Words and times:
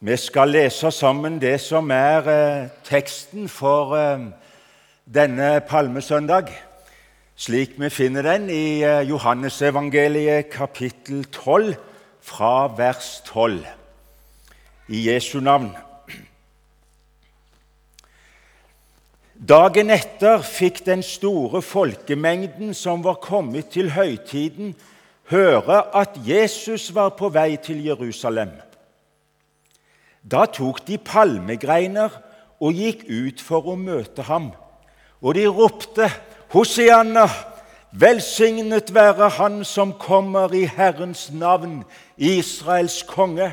Vi 0.00 0.16
skal 0.16 0.52
lese 0.54 0.90
sammen 0.94 1.40
det 1.42 1.56
som 1.58 1.90
er 1.90 2.28
eh, 2.30 2.66
teksten 2.86 3.48
for 3.50 3.96
eh, 3.98 4.28
denne 5.14 5.48
palmesøndag, 5.66 6.52
slik 7.34 7.72
vi 7.82 7.90
finner 7.90 8.22
den 8.22 8.46
i 8.46 8.84
eh, 8.86 9.00
Johannesevangeliet 9.08 10.52
kapittel 10.52 11.24
12, 11.24 11.74
fra 12.22 12.68
vers 12.78 13.08
12, 13.26 13.58
i 14.88 15.02
Jesu 15.08 15.40
navn. 15.40 15.72
Dagen 19.34 19.90
etter 19.90 20.46
fikk 20.46 20.84
den 20.86 21.02
store 21.02 21.58
folkemengden 21.62 22.70
som 22.70 23.02
var 23.02 23.18
kommet 23.18 23.74
til 23.74 23.90
høytiden, 23.98 24.76
høre 25.34 25.82
at 25.90 26.22
Jesus 26.22 26.94
var 26.94 27.16
på 27.18 27.34
vei 27.34 27.56
til 27.56 27.82
Jerusalem. 27.82 28.54
Da 30.30 30.44
tok 30.46 30.82
de 30.86 30.98
palmegreiner 30.98 32.12
og 32.60 32.74
gikk 32.76 33.06
ut 33.08 33.40
for 33.40 33.70
å 33.70 33.76
møte 33.78 34.26
ham. 34.28 34.50
Og 35.22 35.34
de 35.38 35.46
ropte, 35.48 36.08
Hosianna, 36.52 37.26
velsignet 37.92 38.92
være 38.94 39.28
Han 39.38 39.64
som 39.64 39.92
kommer 39.92 40.52
i 40.54 40.66
Herrens 40.66 41.28
navn, 41.32 41.82
Israels 42.16 43.02
konge. 43.08 43.52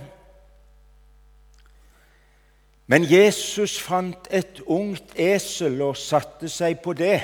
Men 2.88 3.04
Jesus 3.10 3.80
fant 3.82 4.28
et 4.30 4.62
ungt 4.68 5.16
esel 5.18 5.82
og 5.82 5.98
satte 5.98 6.50
seg 6.52 6.84
på 6.84 6.94
det, 6.94 7.22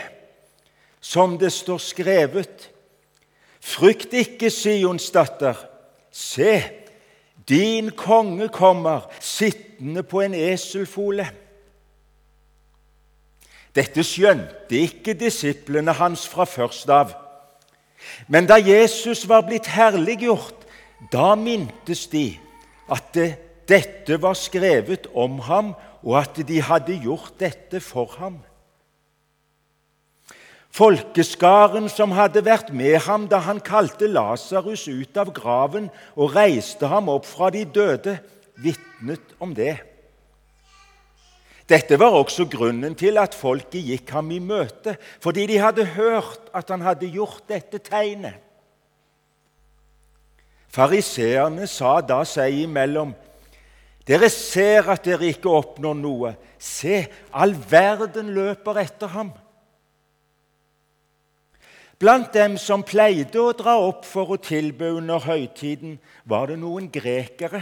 som 1.01 1.37
det 1.37 1.51
står 1.53 1.81
skrevet. 1.85 2.69
Frykt 3.61 4.13
ikke, 4.17 4.49
Sions 4.49 5.11
datter. 5.13 5.59
Se, 6.11 6.80
din 7.51 7.91
konge 7.91 8.47
kommer 8.47 9.09
sittende 9.19 10.03
på 10.07 10.21
en 10.23 10.33
eselfole. 10.33 11.27
Dette 13.75 14.03
skjønte 14.03 14.79
ikke 14.79 15.15
disiplene 15.19 15.91
hans 15.99 16.23
fra 16.31 16.47
først 16.47 16.89
av. 16.91 17.11
Men 18.31 18.47
da 18.47 18.57
Jesus 18.59 19.27
var 19.29 19.43
blitt 19.47 19.67
herliggjort, 19.71 20.65
da 21.11 21.33
mintes 21.35 22.07
de 22.11 22.25
at 22.91 23.11
det, 23.15 23.29
dette 23.69 24.17
var 24.21 24.35
skrevet 24.35 25.07
om 25.15 25.39
ham, 25.47 25.73
og 26.03 26.17
at 26.19 26.39
de 26.47 26.61
hadde 26.65 26.97
gjort 27.03 27.35
dette 27.39 27.79
for 27.83 28.15
ham. 28.19 28.39
Folkeskaren 30.71 31.89
som 31.91 32.13
hadde 32.15 32.45
vært 32.47 32.69
med 32.71 32.95
ham 33.03 33.25
da 33.27 33.41
han 33.43 33.59
kalte 33.59 34.07
Lasarus 34.07 34.85
ut 34.87 35.17
av 35.19 35.33
graven 35.35 35.89
og 36.15 36.35
reiste 36.37 36.87
ham 36.87 37.11
opp 37.11 37.27
fra 37.27 37.49
de 37.51 37.65
døde, 37.67 38.15
vitnet 38.55 39.35
om 39.43 39.51
det. 39.55 39.75
Dette 41.67 41.97
var 41.99 42.15
også 42.15 42.47
grunnen 42.51 42.95
til 42.99 43.19
at 43.19 43.35
folket 43.35 43.83
gikk 43.83 44.15
ham 44.15 44.31
i 44.31 44.39
møte, 44.43 44.95
fordi 45.23 45.45
de 45.51 45.59
hadde 45.59 45.85
hørt 45.95 46.49
at 46.55 46.71
han 46.71 46.83
hadde 46.83 47.11
gjort 47.11 47.43
dette 47.51 47.79
tegnet. 47.83 48.39
Fariseerne 50.71 51.67
sa 51.67 51.97
da 51.99 52.21
seg 52.27 52.63
imellom.: 52.63 53.11
Dere 54.07 54.29
ser 54.31 54.87
at 54.91 55.03
dere 55.03 55.27
ikke 55.27 55.51
oppnår 55.51 55.95
noe. 55.99 56.35
Se, 56.57 57.03
all 57.31 57.55
verden 57.71 58.31
løper 58.35 58.79
etter 58.79 59.11
ham. 59.11 59.33
Blant 62.01 62.31
dem 62.33 62.55
som 62.57 62.81
pleide 62.81 63.37
å 63.37 63.51
dra 63.53 63.75
opp 63.77 64.07
for 64.09 64.33
å 64.33 64.39
tilbe 64.41 64.87
under 64.97 65.21
høytiden, 65.21 65.99
var 66.25 66.49
det 66.49 66.57
noen 66.57 66.87
grekere. 66.89 67.61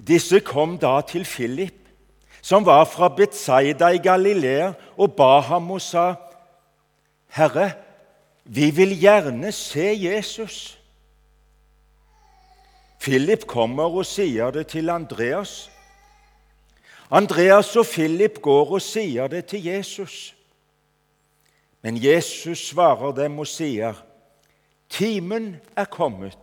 Disse 0.00 0.40
kom 0.40 0.78
da 0.80 0.94
til 1.04 1.26
Philip, 1.28 1.76
som 2.40 2.64
var 2.64 2.86
fra 2.88 3.10
Betzaida 3.12 3.92
i 3.92 4.00
Galilea, 4.00 4.72
og 4.96 5.12
ba 5.20 5.40
ham 5.44 5.70
og 5.70 5.84
sa, 5.84 6.16
'Herre, 7.28 7.76
vi 8.44 8.70
vil 8.70 8.96
gjerne 8.96 9.52
se 9.52 9.92
Jesus.' 9.92 10.78
Philip 12.98 13.46
kommer 13.46 13.84
og 13.84 14.06
sier 14.06 14.50
det 14.50 14.66
til 14.66 14.90
Andreas. 14.90 15.70
Andreas 17.10 17.76
og 17.76 17.86
Philip 17.86 18.40
går 18.42 18.70
og 18.70 18.82
sier 18.82 19.26
det 19.26 19.46
til 19.46 19.64
Jesus. 19.64 20.34
Men 21.82 21.98
Jesus 21.98 22.68
svarer 22.68 23.12
dem 23.12 23.38
og 23.42 23.46
sier, 23.46 23.94
'Timen 24.88 25.56
er 25.76 25.84
kommet, 25.84 26.38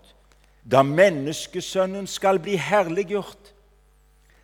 da 0.64 0.84
menneskesønnen 0.84 2.08
skal 2.08 2.40
bli 2.40 2.58
herliggjort.' 2.58 3.54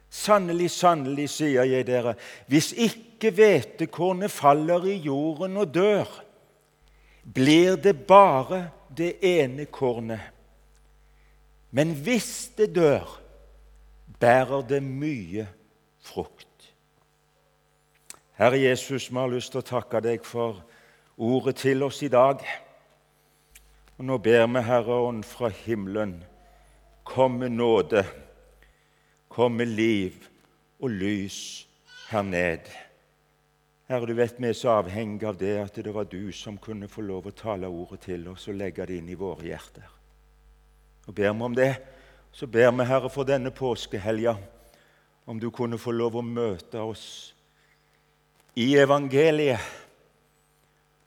Sannelig, 0.10 0.70
sannelig, 0.72 1.30
sier 1.30 1.66
jeg 1.68 1.88
dere, 1.88 2.14
hvis 2.48 2.72
ikke 2.72 3.34
hvetekornet 3.36 4.32
faller 4.32 4.86
i 4.88 4.96
jorden 5.04 5.58
og 5.60 5.74
dør, 5.76 6.08
blir 7.34 7.76
det 7.76 7.98
bare 8.08 8.70
det 8.98 9.18
ene 9.20 9.66
kornet. 9.66 10.22
Men 11.72 11.92
hvis 12.06 12.52
det 12.58 12.70
dør, 12.76 13.20
bærer 14.20 14.62
det 14.70 14.80
mye 14.84 15.48
frukt. 16.00 16.72
Herre 18.40 18.60
Jesus, 18.62 19.10
vi 19.12 19.20
har 19.20 19.32
lyst 19.32 19.52
til 19.52 19.64
å 19.64 19.68
takke 19.68 20.00
deg 20.04 20.24
for 20.24 20.62
ordet 21.18 21.56
til 21.56 21.84
oss 21.84 22.02
i 22.04 22.12
dag. 22.12 22.42
Og 23.98 24.06
Nå 24.06 24.18
ber 24.20 24.48
vi 24.52 24.64
Herre 24.68 25.00
Ånd 25.08 25.24
fra 25.24 25.50
himmelen, 25.50 26.18
kom 27.04 27.40
med 27.40 27.56
nåde, 27.56 28.04
kom 29.30 29.56
med 29.56 29.72
liv 29.72 30.28
og 30.80 30.90
lys 30.90 31.68
her 32.10 32.24
ned. 32.24 32.68
Herre, 33.88 34.08
du 34.10 34.16
vet 34.18 34.40
vi 34.42 34.50
er 34.50 34.58
så 34.58 34.80
avhengige 34.80 35.30
av 35.30 35.38
det 35.38 35.54
at 35.62 35.76
det 35.78 35.94
var 35.94 36.08
du 36.10 36.32
som 36.34 36.58
kunne 36.58 36.90
få 36.90 37.06
lov 37.06 37.30
å 37.30 37.36
tale 37.38 37.70
ordet 37.70 38.02
til 38.08 38.28
oss 38.32 38.48
og 38.50 38.58
legge 38.58 38.86
det 38.86 38.98
inn 38.98 39.12
i 39.14 39.20
våre 39.20 39.46
hjerter. 39.46 39.86
Og 41.06 41.14
ber 41.14 41.32
vi 41.32 41.46
om 41.46 41.56
det, 41.56 41.72
så 42.34 42.48
ber 42.48 42.72
vi, 42.74 42.84
Herre, 42.90 43.10
for 43.14 43.24
denne 43.24 43.54
påskehelga, 43.54 44.36
om 45.26 45.40
du 45.40 45.52
kunne 45.54 45.78
få 45.78 45.94
lov 45.94 46.18
å 46.18 46.26
møte 46.26 46.82
oss 46.82 47.06
i 48.58 48.74
evangeliet 48.80 49.85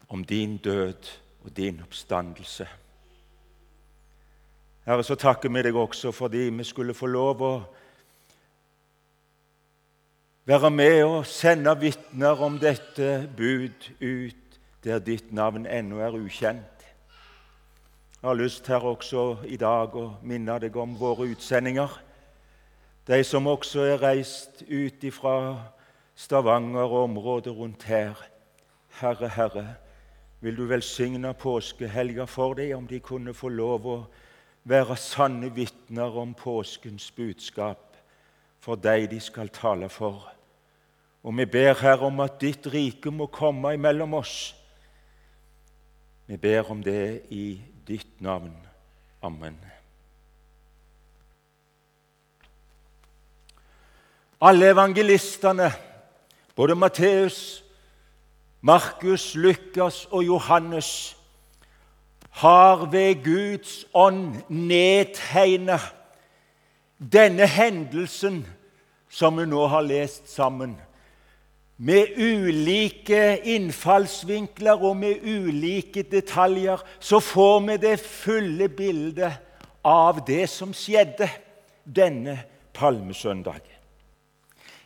om 0.08 0.24
din 0.24 0.56
død 0.56 1.10
og 1.44 1.56
din 1.56 1.80
oppstandelse. 1.82 2.68
Herre, 4.86 5.04
så 5.04 5.14
takker 5.14 5.52
vi 5.52 5.62
deg 5.62 5.76
også 5.76 6.12
fordi 6.16 6.48
vi 6.48 6.64
skulle 6.64 6.94
få 6.96 7.06
lov 7.12 7.42
å 7.44 7.52
være 10.48 10.70
med 10.72 11.02
og 11.04 11.26
sende 11.28 11.74
vitner 11.76 12.40
om 12.40 12.56
dette 12.58 13.28
bud 13.36 13.90
ut 14.00 14.58
der 14.84 15.02
ditt 15.04 15.32
navn 15.32 15.66
ennå 15.66 15.98
er 16.00 16.16
ukjent. 16.16 16.84
Jeg 18.18 18.28
har 18.28 18.34
lyst 18.34 18.66
her 18.66 18.82
også 18.82 19.44
i 19.44 19.56
dag 19.60 19.92
å 19.94 20.06
minne 20.22 20.56
deg 20.62 20.76
om 20.76 20.96
våre 20.98 21.28
utsendinger. 21.34 21.92
De 23.06 23.18
som 23.24 23.46
også 23.46 23.84
er 23.92 24.00
reist 24.02 24.62
ut 24.66 25.04
fra 25.12 25.34
Stavanger 26.18 26.88
og 26.88 27.04
området 27.10 27.52
rundt 27.54 27.84
her. 27.86 28.16
Herre, 28.98 29.28
Herre, 29.28 29.66
vil 30.40 30.56
du 30.56 30.64
velsigne 30.70 31.32
påskehelga 31.34 32.26
for 32.26 32.54
dem, 32.54 32.76
om 32.76 32.86
de 32.86 33.00
kunne 33.00 33.34
få 33.34 33.48
lov 33.48 33.86
å 33.86 33.98
være 34.68 34.96
sanne 35.00 35.50
vitner 35.54 36.18
om 36.20 36.34
påskens 36.34 37.10
budskap 37.16 37.96
for 38.60 38.76
deg 38.76 39.08
de 39.10 39.20
skal 39.22 39.50
tale 39.54 39.88
for. 39.88 40.28
Og 41.22 41.34
vi 41.38 41.46
ber, 41.50 41.74
Herre, 41.80 42.06
om 42.06 42.20
at 42.20 42.38
ditt 42.40 42.66
rike 42.70 43.10
må 43.10 43.26
komme 43.32 43.74
imellom 43.74 44.14
oss. 44.18 44.54
Vi 46.28 46.36
ber 46.36 46.70
om 46.70 46.82
det 46.84 47.24
i 47.34 47.58
ditt 47.88 48.20
navn. 48.20 48.54
Amen. 49.22 49.56
Alle 54.40 54.68
evangelistene, 54.70 55.72
både 56.54 56.76
Matteus, 56.78 57.64
Markus, 58.60 59.34
Lukas 59.34 60.06
og 60.10 60.26
Johannes 60.26 61.16
har 62.30 62.84
ved 62.90 63.24
Guds 63.24 63.84
ånd 63.94 64.34
nedtegnet 64.48 65.80
denne 66.98 67.46
hendelsen 67.46 68.42
som 69.08 69.38
vi 69.38 69.46
nå 69.46 69.66
har 69.70 69.86
lest 69.86 70.26
sammen, 70.30 70.76
med 71.78 72.18
ulike 72.18 73.38
innfallsvinkler 73.46 74.82
og 74.82 74.96
med 74.98 75.22
ulike 75.22 76.02
detaljer, 76.02 76.82
så 77.00 77.20
får 77.22 77.60
vi 77.68 77.76
det 77.76 77.94
fulle 78.02 78.68
bildet 78.68 79.38
av 79.86 80.18
det 80.26 80.48
som 80.50 80.74
skjedde 80.74 81.28
denne 81.86 82.34
palmesøndagen. 82.74 83.78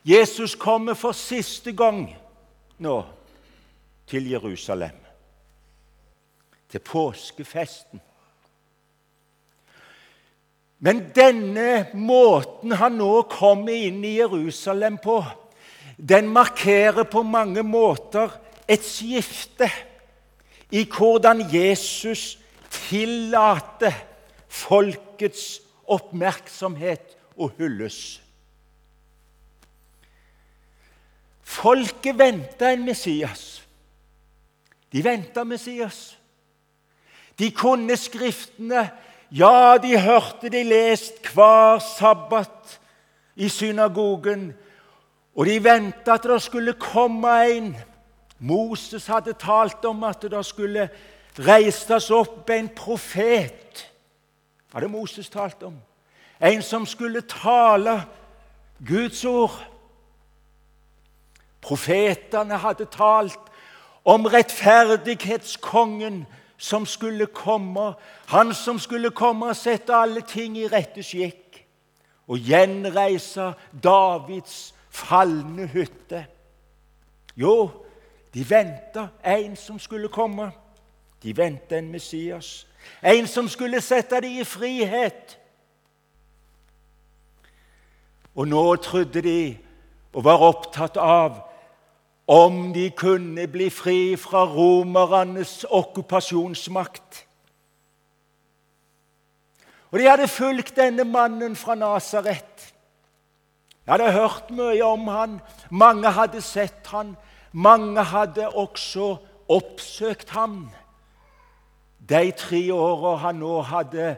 Jesus 0.04 0.54
kommer 0.54 0.94
for 0.98 1.16
siste 1.16 1.72
gang 1.72 2.04
nå 2.82 3.00
til 4.12 4.28
Jerusalem, 4.28 4.96
til 6.68 6.80
påskefesten. 6.84 8.00
Men 10.84 11.00
denne 11.14 11.86
måten 11.94 12.74
han 12.76 12.98
nå 12.98 13.22
kommer 13.30 13.72
inn 13.72 14.02
i 14.04 14.18
Jerusalem 14.18 14.98
på, 15.00 15.22
den 15.96 16.28
markerer 16.28 17.06
på 17.08 17.22
mange 17.22 17.62
måter 17.64 18.34
et 18.68 18.84
skifte 18.84 19.70
i 20.74 20.82
hvordan 20.90 21.44
Jesus 21.52 22.34
tillater 22.72 23.94
folkets 24.52 25.62
oppmerksomhet 25.88 27.16
å 27.38 27.48
hylles. 27.56 28.02
Folket 31.42 32.18
venta 32.18 32.72
en 32.72 32.84
Messias. 32.84 33.61
De 34.92 35.04
venta 35.04 35.44
Messias. 35.44 36.18
De 37.38 37.50
kunne 37.50 37.96
Skriftene. 37.96 38.90
Ja, 39.30 39.78
de 39.82 40.00
hørte 40.00 40.48
de 40.48 40.62
lest 40.64 41.32
hver 41.32 41.78
sabbat 41.78 42.80
i 43.36 43.48
synagogen. 43.48 44.52
Og 45.34 45.46
de 45.46 45.64
venta 45.64 46.14
at 46.14 46.22
det 46.28 46.42
skulle 46.42 46.72
komme 46.72 47.32
en. 47.48 47.76
Moses 48.38 49.06
hadde 49.06 49.32
talt 49.32 49.84
om 49.84 50.04
at 50.04 50.22
det 50.22 50.44
skulle 50.46 50.88
reises 51.38 52.10
opp 52.10 52.50
en 52.50 52.68
profet. 52.68 53.88
Hadde 54.74 54.88
Moses 54.88 55.30
talt 55.30 55.62
om. 55.62 55.78
En 56.40 56.62
som 56.62 56.86
skulle 56.86 57.20
tale 57.20 58.02
Guds 58.86 59.24
ord. 59.24 59.56
Profetene 61.62 62.58
hadde 62.58 62.84
talt 62.84 63.51
om 64.04 64.26
rettferdighetskongen 64.26 66.26
som 66.56 66.86
skulle 66.86 67.26
komme, 67.26 67.92
han 68.26 68.54
som 68.54 68.78
skulle 68.78 69.10
komme 69.10 69.46
og 69.46 69.56
sette 69.56 69.94
alle 69.94 70.22
ting 70.26 70.58
i 70.58 70.68
rette 70.70 71.02
skikk 71.02 71.62
og 72.28 72.38
gjenreise 72.38 73.52
Davids 73.82 74.74
falne 74.90 75.66
hytte. 75.66 76.26
Jo, 77.36 77.70
de 78.34 78.50
venta 78.50 79.08
en 79.24 79.56
som 79.56 79.78
skulle 79.78 80.08
komme. 80.08 80.50
De 81.22 81.36
venta 81.36 81.78
en 81.78 81.90
Messias, 81.90 82.66
en 83.02 83.26
som 83.26 83.48
skulle 83.48 83.80
sette 83.80 84.20
dem 84.20 84.40
i 84.40 84.44
frihet. 84.44 85.38
Og 88.34 88.48
nå 88.48 88.76
trodde 88.76 89.22
de 89.22 89.58
og 90.12 90.24
var 90.24 90.42
opptatt 90.42 90.96
av 90.96 91.51
om 92.32 92.70
de 92.72 92.86
kunne 92.96 93.44
bli 93.52 93.68
fri 93.70 94.16
fra 94.16 94.46
romernes 94.48 95.66
okkupasjonsmakt. 95.68 97.26
Og 99.92 100.00
de 100.00 100.08
hadde 100.08 100.28
fulgt 100.32 100.76
denne 100.80 101.04
mannen 101.04 101.56
fra 101.56 101.76
Nasaret. 101.76 102.72
De 103.84 103.92
hadde 103.92 104.12
hørt 104.14 104.48
mye 104.54 104.84
om 104.86 105.08
han. 105.12 105.40
Mange 105.70 106.08
hadde 106.16 106.40
sett 106.40 106.88
han. 106.94 107.16
Mange 107.52 108.00
hadde 108.00 108.48
også 108.48 109.16
oppsøkt 109.52 110.32
ham 110.32 110.70
de 112.08 112.32
tre 112.36 112.72
åra 112.74 113.16
han 113.22 113.38
nå 113.42 113.60
hadde 113.62 114.16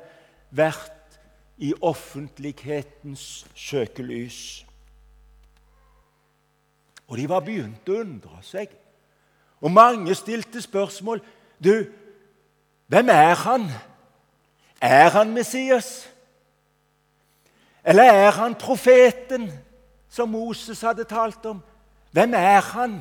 vært 0.55 1.19
i 1.61 1.73
offentlighetens 1.85 3.45
søkelys. 3.55 4.64
Og 7.09 7.19
de 7.19 7.29
var 7.29 7.45
begynt 7.45 7.89
å 7.89 8.01
undre 8.01 8.41
seg. 8.45 8.73
Og 9.65 9.73
mange 9.73 10.15
stilte 10.17 10.63
spørsmål. 10.63 11.21
Du, 11.65 11.87
hvem 12.87 13.09
er 13.13 13.35
han? 13.45 13.69
Er 14.81 15.11
han 15.15 15.33
Messias? 15.33 16.09
Eller 17.85 18.13
er 18.13 18.31
han 18.37 18.57
profeten 18.57 19.51
som 20.09 20.33
Moses 20.33 20.81
hadde 20.85 21.05
talt 21.09 21.45
om? 21.49 21.61
Hvem 22.13 22.35
er 22.39 22.61
han? 22.73 22.99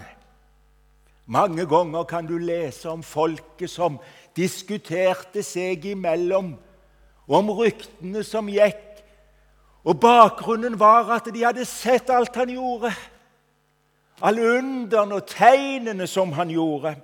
Mange 1.25 1.65
ganger 1.69 2.03
kan 2.03 2.27
du 2.27 2.38
lese 2.38 2.89
om 2.91 3.03
folket 3.03 3.71
som 3.71 3.99
diskuterte 4.35 5.44
seg 5.45 5.85
imellom, 5.94 6.56
og 7.27 7.35
om 7.38 7.51
ryktene 7.56 8.23
som 8.27 8.49
gikk. 8.51 8.81
Og 9.88 9.99
bakgrunnen 9.99 10.75
var 10.79 11.11
at 11.15 11.27
de 11.31 11.44
hadde 11.44 11.67
sett 11.67 12.11
alt 12.11 12.35
han 12.35 12.51
gjorde 12.51 12.91
alle 14.23 14.43
underne 14.57 15.19
og 15.19 15.27
tegnene 15.27 16.07
som 16.07 16.31
han 16.31 16.51
gjorde. 16.53 16.95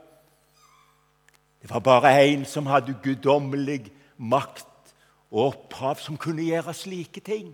Det 1.61 1.69
var 1.69 1.79
bare 1.79 2.13
én 2.23 2.45
som 2.45 2.65
hadde 2.65 2.95
guddommelig 3.03 3.91
makt 4.17 4.65
og 5.31 5.47
opphav, 5.47 5.99
som 5.99 6.17
kunne 6.17 6.45
gjøre 6.47 6.73
slike 6.73 7.19
ting. 7.19 7.51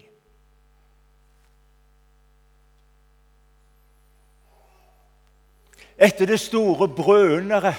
Etter 5.97 6.25
det 6.25 6.39
store 6.39 6.87
brødunderet 6.87 7.75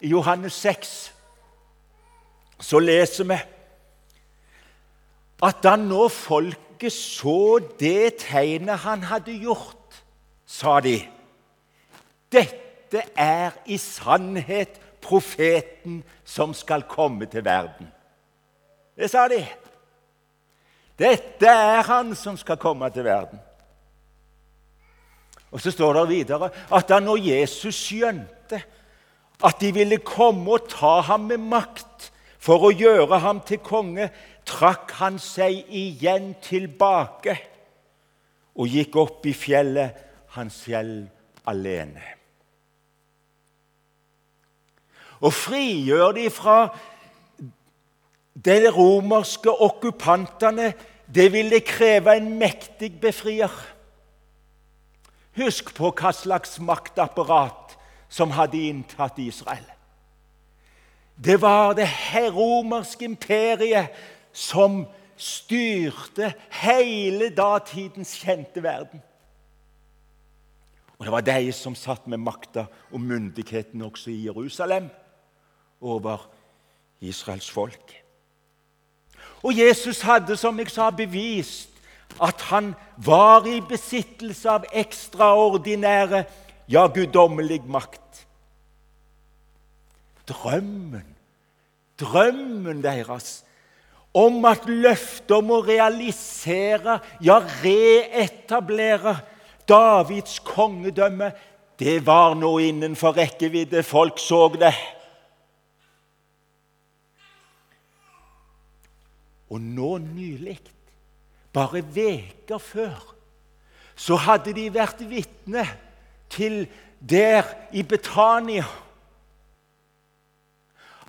i 0.00 0.08
Johannes 0.08 0.52
6 0.52 1.12
så 2.60 2.78
leser 2.78 3.24
vi 3.28 3.38
at 5.46 5.62
da 5.62 5.76
nå 5.76 6.08
folket 6.08 6.92
så 6.92 7.58
det 7.80 8.16
tegnet 8.24 8.82
han 8.82 9.04
hadde 9.06 9.36
gjort 9.38 9.75
sa 10.46 10.80
de. 10.80 11.00
Dette 12.32 13.02
er 13.18 13.56
i 13.66 13.78
sannhet 13.78 14.78
profeten 15.02 16.00
som 16.24 16.54
skal 16.54 16.86
komme 16.88 17.26
til 17.30 17.44
verden. 17.44 17.90
Det 18.96 19.10
sa 19.10 19.26
de. 19.28 19.42
Dette 20.96 21.50
er 21.50 21.82
han 21.86 22.14
som 22.16 22.38
skal 22.40 22.56
komme 22.56 22.88
til 22.90 23.04
verden. 23.04 23.42
Og 25.50 25.60
Så 25.60 25.70
står 25.70 25.92
det 25.92 26.08
videre 26.08 26.50
at 26.72 26.88
da 26.88 26.98
når 27.00 27.22
Jesus 27.22 27.74
skjønte 27.74 28.62
at 29.44 29.60
de 29.60 29.72
ville 29.72 29.98
komme 29.98 30.56
og 30.56 30.68
ta 30.68 31.00
ham 31.00 31.28
med 31.30 31.38
makt 31.38 32.10
for 32.40 32.68
å 32.68 32.72
gjøre 32.72 33.18
ham 33.20 33.40
til 33.44 33.58
konge, 33.58 34.08
trakk 34.46 34.92
han 35.00 35.18
seg 35.20 35.66
igjen 35.68 36.34
tilbake 36.44 37.36
og 38.56 38.70
gikk 38.70 38.96
opp 39.00 39.26
i 39.28 39.34
fjellet 39.36 40.05
han 40.36 40.50
selv 40.52 41.08
alene. 41.48 42.02
Og 45.24 45.32
frigjør 45.32 46.12
de 46.16 46.26
fra 46.30 46.58
de 48.44 48.58
romerske 48.70 49.50
okkupantene, 49.50 50.74
det 51.14 51.30
ville 51.32 51.60
kreve 51.64 52.16
en 52.16 52.34
mektig 52.38 52.98
befrier. 53.00 53.52
Husk 55.36 55.72
på 55.76 55.92
hva 55.96 56.12
slags 56.16 56.58
maktapparat 56.60 57.76
som 58.08 58.34
hadde 58.36 58.60
inntatt 58.68 59.18
Israel. 59.22 59.64
Det 61.16 61.40
var 61.40 61.72
det 61.78 61.88
romerske 62.34 63.04
imperiet 63.08 63.92
som 64.32 64.84
styrte 65.16 66.34
hele 66.60 67.30
datidens 67.32 68.12
kjente 68.20 68.62
verden. 68.62 69.00
Og 70.98 71.04
det 71.04 71.12
var 71.12 71.24
de 71.26 71.52
som 71.52 71.74
satt 71.76 72.06
med 72.08 72.22
makta 72.24 72.66
og 72.90 73.00
myndigheten 73.00 73.82
også 73.84 74.10
i 74.10 74.24
Jerusalem 74.24 74.88
over 75.80 76.28
Israels 77.00 77.50
folk. 77.50 77.92
Og 79.44 79.58
Jesus 79.58 80.00
hadde, 80.00 80.36
som 80.36 80.58
jeg 80.58 80.70
sa, 80.72 80.90
bevist 80.90 81.70
at 82.22 82.40
han 82.48 82.72
var 82.96 83.44
i 83.46 83.60
besittelse 83.60 84.48
av 84.50 84.64
ekstraordinære, 84.72 86.24
ja, 86.72 86.86
guddommelig 86.88 87.60
makt. 87.68 88.22
Drømmen, 90.26 91.04
drømmen 92.00 92.80
deres 92.82 93.42
om 94.16 94.40
at 94.48 94.64
løftet 94.64 95.34
om 95.36 95.52
å 95.52 95.62
realisere, 95.66 96.98
ja, 97.20 97.36
reetablere 97.62 99.18
Davids 99.68 100.38
kongedømme, 100.46 101.32
det 101.78 102.06
var 102.06 102.34
nå 102.34 102.58
innenfor 102.58 103.16
rekkevidde. 103.16 103.82
Folk 103.82 104.18
så 104.18 104.48
det. 104.54 104.74
Og 109.50 109.60
nå 109.60 109.98
nylig, 109.98 110.58
bare 111.52 111.82
veker 111.94 112.58
før, 112.58 113.14
så 113.96 114.16
hadde 114.16 114.52
de 114.56 114.66
vært 114.74 115.04
vitne 115.08 115.64
til 116.30 116.66
der 117.00 117.46
i 117.72 117.82
Betania 117.82 118.64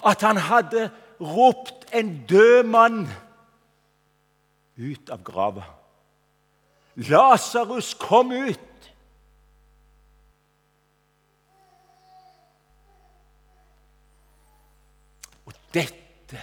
at 0.06 0.22
han 0.22 0.38
hadde 0.38 0.90
ropt 1.20 1.88
en 1.94 2.12
død 2.30 2.64
mann 2.64 3.08
ut 4.78 5.10
av 5.10 5.24
grava. 5.26 5.66
Lasarus, 6.98 7.94
kom 7.94 8.32
ut! 8.32 8.60
Og 15.46 15.54
dette 15.74 16.42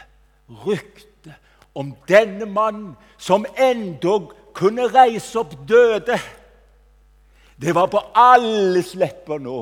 ryktet 0.66 1.34
om 1.74 1.90
denne 2.08 2.46
mannen 2.46 2.94
som 3.18 3.46
endog 3.58 4.30
kunne 4.54 4.86
reise 4.94 5.40
opp 5.42 5.56
døde. 5.66 6.18
Det 7.58 7.74
var 7.74 7.90
på 7.90 8.02
alles 8.14 8.94
lepper 8.94 9.42
nå 9.42 9.58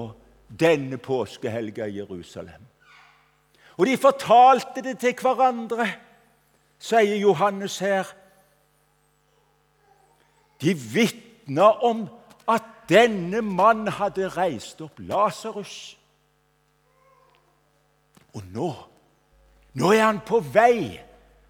denne 0.49 0.99
påskehelga 1.01 1.89
i 1.89 2.03
Jerusalem. 2.03 2.69
Og 3.81 3.87
de 3.89 3.97
fortalte 3.97 4.85
det 4.85 4.99
til 5.01 5.17
hverandre, 5.17 5.87
sier 6.83 7.17
Johannes 7.17 7.79
her. 7.81 8.05
De 10.63 10.75
vitna 10.75 11.73
om 11.83 12.07
at 12.49 12.63
denne 12.89 13.43
mannen 13.43 13.91
hadde 13.99 14.29
reist 14.37 14.81
opp 14.85 15.01
Lasarus. 15.03 15.97
Og 18.33 18.45
nå, 18.55 18.71
nå 19.75 19.93
er 19.93 20.07
han 20.07 20.23
på 20.25 20.41
vei 20.55 20.97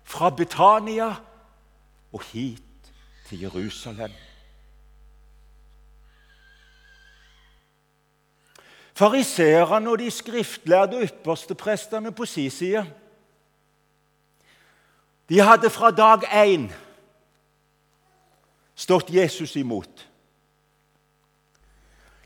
fra 0.04 0.32
Betania 0.34 1.12
og 2.12 2.24
hit 2.32 2.92
til 3.28 3.44
Jerusalem. 3.46 4.12
Fariseerne 8.94 9.90
og 9.90 9.98
de 9.98 10.10
skriftlærde 10.10 11.00
ypperste 11.06 11.56
prestene 11.58 12.12
på 12.12 12.26
si 12.28 12.48
side 12.52 12.84
de 15.30 15.38
hadde 15.40 15.70
fra 15.72 15.88
dag 15.90 16.26
én 16.28 16.66
stått 18.82 19.12
Jesus 19.14 19.54
imot. 19.60 20.06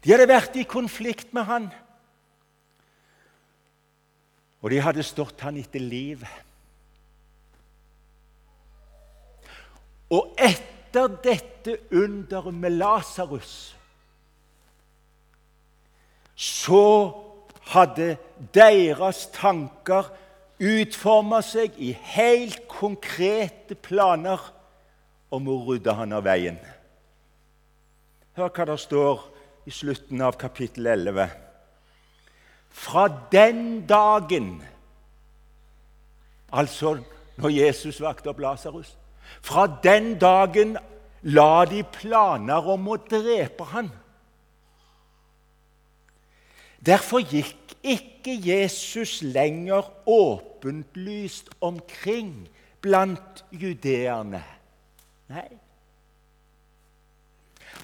De 0.03 0.13
hadde 0.15 0.29
vært 0.31 0.57
i 0.61 0.65
konflikt 0.69 1.33
med 1.37 1.49
han, 1.49 1.69
og 4.63 4.73
de 4.73 4.81
hadde 4.83 5.05
stått 5.07 5.43
han 5.47 5.59
etter 5.61 5.83
livet. 5.83 6.43
Og 10.15 10.37
etter 10.39 11.11
dette 11.23 11.75
underet 11.91 12.55
med 12.55 12.79
Lasarus 12.79 13.55
så 16.37 16.87
hadde 17.73 18.15
deres 18.55 19.25
tanker 19.35 20.13
utforma 20.63 21.41
seg 21.45 21.75
i 21.83 21.91
helt 22.15 22.63
konkrete 22.71 23.75
planer 23.75 24.41
om 25.30 25.42
må 25.42 25.56
rydde 25.66 25.95
han 25.99 26.14
av 26.16 26.25
veien. 26.26 26.59
Hør 28.37 28.52
hva 28.52 28.66
det 28.68 28.78
står 28.83 29.26
i 29.66 29.75
slutten 29.75 30.23
av 30.23 30.38
kapittel 30.38 30.87
11. 30.92 31.28
Fra 32.76 33.06
den 33.33 33.87
dagen, 33.88 34.50
altså 36.52 36.99
når 37.40 37.52
Jesus 37.52 38.00
vakte 38.00 38.30
opp 38.33 38.40
Lasarus 38.40 38.95
Fra 39.45 39.66
den 39.83 40.14
dagen 40.21 40.76
la 41.26 41.64
de 41.66 41.83
planer 41.83 42.68
om 42.71 42.87
å 42.92 42.97
drepe 43.11 43.64
han. 43.73 43.88
Derfor 46.78 47.25
gikk 47.26 47.75
ikke 47.83 48.37
Jesus 48.38 49.18
lenger 49.23 49.88
åpentlyst 50.06 51.50
omkring 51.59 52.47
blant 52.85 53.42
judeerne. 53.50 54.45
Nei. 55.28 55.49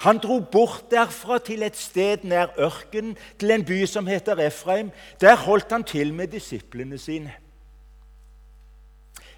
Han 0.03 0.17
dro 0.17 0.39
bort 0.39 0.89
derfra 0.91 1.37
til 1.39 1.63
et 1.63 1.77
sted 1.79 2.25
nær 2.27 2.51
ørkenen, 2.59 3.15
til 3.39 3.51
en 3.51 3.63
by 3.65 3.83
som 3.87 4.07
heter 4.07 4.39
Efraim. 4.43 4.91
Der 5.21 5.35
holdt 5.35 5.71
han 5.71 5.83
til 5.83 6.13
med 6.13 6.27
disiplene 6.27 6.97
sine. 6.97 7.33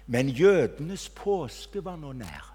Men 0.06 0.28
jødenes 0.28 1.08
påske 1.08 1.84
var 1.84 1.96
nå 1.96 2.12
nær. 2.12 2.52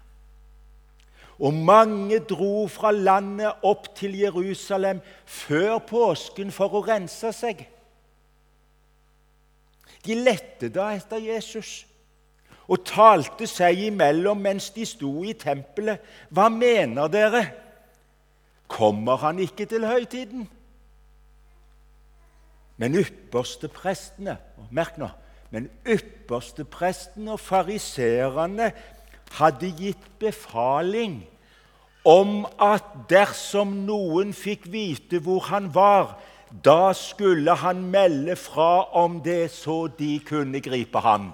Og 1.40 1.54
mange 1.54 2.18
dro 2.18 2.66
fra 2.68 2.90
landet 2.92 3.52
opp 3.62 3.94
til 3.96 4.18
Jerusalem 4.18 5.00
før 5.26 5.78
påsken 5.78 6.52
for 6.52 6.76
å 6.76 6.84
rense 6.86 7.32
seg. 7.32 7.64
De 10.04 10.14
lette 10.18 10.68
da 10.72 10.90
etter 10.96 11.22
Jesus 11.22 11.82
og 12.72 12.84
talte 12.88 13.46
seg 13.50 13.82
imellom 13.90 14.40
mens 14.40 14.70
de 14.72 14.86
sto 14.88 15.10
i 15.28 15.34
tempelet. 15.36 16.00
Hva 16.32 16.48
mener 16.52 17.10
dere? 17.12 17.42
Kommer 18.72 19.20
han 19.20 19.42
ikke 19.44 19.66
til 19.68 19.84
høytiden? 19.84 20.46
Men 22.80 22.96
ypperste 22.96 23.68
prestene 23.68 24.38
merk 24.72 24.96
nå, 24.98 25.10
men 25.52 25.68
ypperste 25.84 26.64
prestene 26.64 27.34
og 27.36 27.42
fariserene 27.42 28.70
hadde 29.36 29.68
gitt 29.76 30.08
befaling 30.20 31.20
om 32.08 32.42
at 32.60 32.88
dersom 33.10 33.76
noen 33.86 34.32
fikk 34.34 34.64
vite 34.72 35.20
hvor 35.22 35.44
han 35.52 35.68
var, 35.74 36.16
da 36.64 36.92
skulle 36.96 37.54
han 37.60 37.84
melde 37.92 38.34
fra 38.36 38.88
om 38.98 39.20
det, 39.24 39.52
så 39.54 39.86
de 39.98 40.16
kunne 40.26 40.60
gripe 40.64 41.00
ham. 41.04 41.30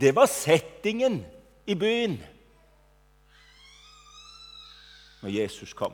Det 0.00 0.14
var 0.14 0.26
settingen 0.26 1.24
i 1.66 1.74
byen 1.74 2.18
når 5.22 5.28
Jesus 5.28 5.72
kom. 5.72 5.92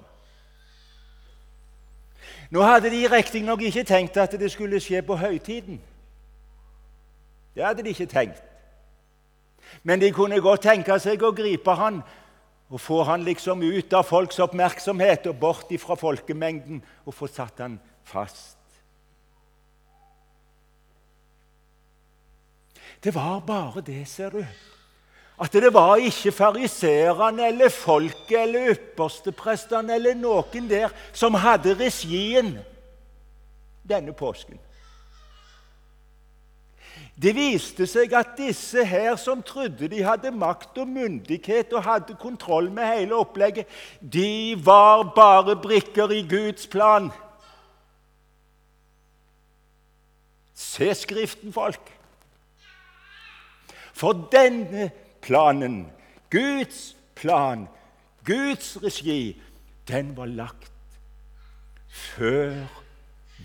Nå 2.50 2.62
hadde 2.62 2.90
de 2.90 3.06
riktignok 3.08 3.62
ikke 3.62 3.84
tenkt 3.84 4.16
at 4.16 4.34
det 4.40 4.50
skulle 4.52 4.80
skje 4.82 5.02
på 5.06 5.16
høytiden. 5.16 5.80
Det 7.54 7.64
hadde 7.64 7.82
de 7.82 7.94
ikke 7.94 8.06
tenkt. 8.06 8.42
Men 9.82 10.00
de 10.00 10.10
kunne 10.12 10.40
godt 10.40 10.66
tenke 10.66 10.98
seg 11.00 11.22
å 11.22 11.32
gripe 11.32 11.74
han 11.78 12.02
og 12.72 12.80
få 12.80 13.02
han 13.04 13.24
liksom 13.24 13.62
ut 13.62 13.92
av 13.92 14.06
folks 14.08 14.40
oppmerksomhet 14.40 15.26
og 15.30 15.38
bort 15.40 15.72
fra 15.80 15.96
folkemengden 15.96 16.82
og 17.04 17.14
få 17.14 17.28
satt 17.30 17.60
han 17.60 17.78
fast. 18.04 18.61
Det 23.04 23.14
var 23.14 23.40
bare 23.40 23.80
det, 23.80 24.08
ser 24.08 24.30
du, 24.30 24.44
at 25.42 25.52
det 25.52 25.72
var 25.74 25.96
ikke 25.96 26.32
fariserene 26.32 27.48
eller 27.48 27.68
folket 27.68 28.36
eller 28.44 28.74
yppersteprestene 28.76 29.94
eller 29.94 30.14
noen 30.14 30.68
der 30.70 30.92
som 31.12 31.34
hadde 31.34 31.74
regien 31.80 32.58
denne 33.82 34.14
påsken. 34.14 34.60
Det 37.22 37.34
viste 37.36 37.86
seg 37.90 38.14
at 38.16 38.36
disse 38.38 38.84
her 38.88 39.16
som 39.20 39.42
trodde 39.44 39.88
de 39.90 40.02
hadde 40.02 40.30
makt 40.32 40.78
og 40.80 40.88
myndighet 40.88 41.74
og 41.74 41.84
hadde 41.84 42.16
kontroll 42.20 42.70
med 42.72 42.86
hele 42.88 43.18
opplegget, 43.18 43.66
de 44.00 44.54
var 44.56 45.04
bare 45.16 45.56
brikker 45.56 46.14
i 46.14 46.22
Guds 46.28 46.66
plan. 46.66 47.10
Se 50.54 50.94
Skriften, 50.94 51.52
folk. 51.52 52.01
For 53.92 54.12
denne 54.32 54.90
planen, 55.22 55.86
Guds 56.30 56.96
plan, 57.14 57.68
Guds 58.24 58.76
regi, 58.82 59.40
den 59.88 60.16
var 60.16 60.26
lagt 60.26 60.72
før 61.92 62.54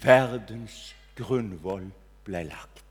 verdens 0.03 0.95
grunnvoll 1.17 1.89
ble 2.27 2.43
lagt. 2.47 2.83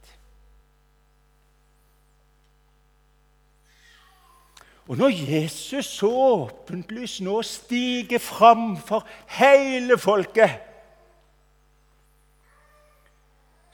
Og 4.87 4.97
når 5.01 5.09
Jesus 5.09 5.89
så 5.99 6.11
åpenlyst 6.11 7.25
nå 7.27 7.41
stiger 7.43 8.23
fram 8.23 8.77
for 8.79 9.07
hele 9.39 9.99
folket, 9.99 10.61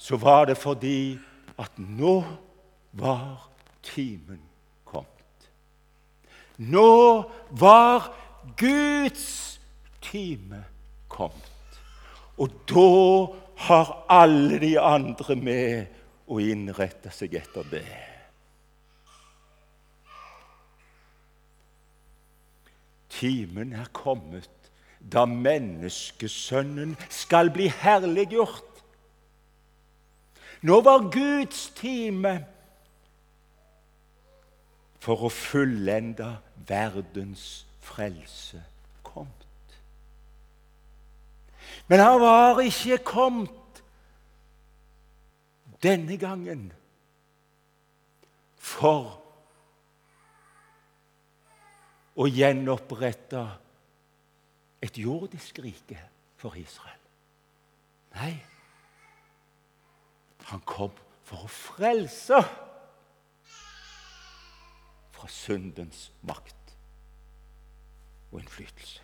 så 0.00 0.16
var 0.16 0.48
det 0.48 0.56
fordi 0.58 1.18
at 1.60 1.76
nå 1.78 2.14
var 2.92 3.51
timen 3.82 4.40
kommet. 4.84 5.48
Nå 6.56 7.30
var 7.50 8.12
Guds 8.56 9.60
time 10.02 10.64
kommet. 11.08 11.80
Og 12.36 12.50
da 12.68 12.88
har 13.66 13.92
alle 14.10 14.58
de 14.62 14.72
andre 14.80 15.36
med 15.36 16.00
å 16.26 16.40
innrette 16.42 17.12
seg 17.14 17.36
etter 17.38 17.66
det. 17.70 17.84
Timen 23.12 23.74
er 23.76 23.90
kommet 23.94 24.50
da 25.12 25.24
menneskesønnen 25.26 26.94
skal 27.10 27.50
bli 27.54 27.68
herliggjort. 27.82 28.82
Nå 30.62 30.78
var 30.86 31.08
Guds 31.10 31.68
time 31.78 32.36
for 35.02 35.26
å 35.26 35.30
fullende 35.32 36.28
verdens 36.68 37.64
frelse 37.82 38.60
kommet. 39.02 39.74
Men 41.90 42.04
han 42.04 42.20
var 42.22 42.62
ikke 42.62 43.00
kommet 43.02 43.82
denne 45.82 46.14
gangen 46.20 46.68
for 48.62 49.18
å 52.14 52.28
gjenopprette 52.30 53.42
et 54.82 54.98
jordisk 55.02 55.58
rike 55.64 55.98
for 56.38 56.54
Israel. 56.60 57.00
Nei, 58.14 58.34
han 60.52 60.62
kom 60.68 60.94
for 61.26 61.42
å 61.42 61.50
frelse 61.50 62.38
fra 65.22 65.28
syndens 65.30 66.12
makt 66.22 66.76
og 68.32 68.40
innflytelse. 68.40 69.00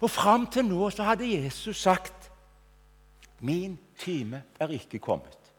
Og 0.00 0.10
Fram 0.10 0.46
til 0.46 0.64
nå 0.64 0.90
så 0.90 1.02
hadde 1.02 1.28
Jesus 1.28 1.76
sagt 1.76 2.32
'Min 3.40 3.78
time 3.98 4.42
er 4.60 4.68
ikke 4.68 4.98
kommet'. 4.98 5.52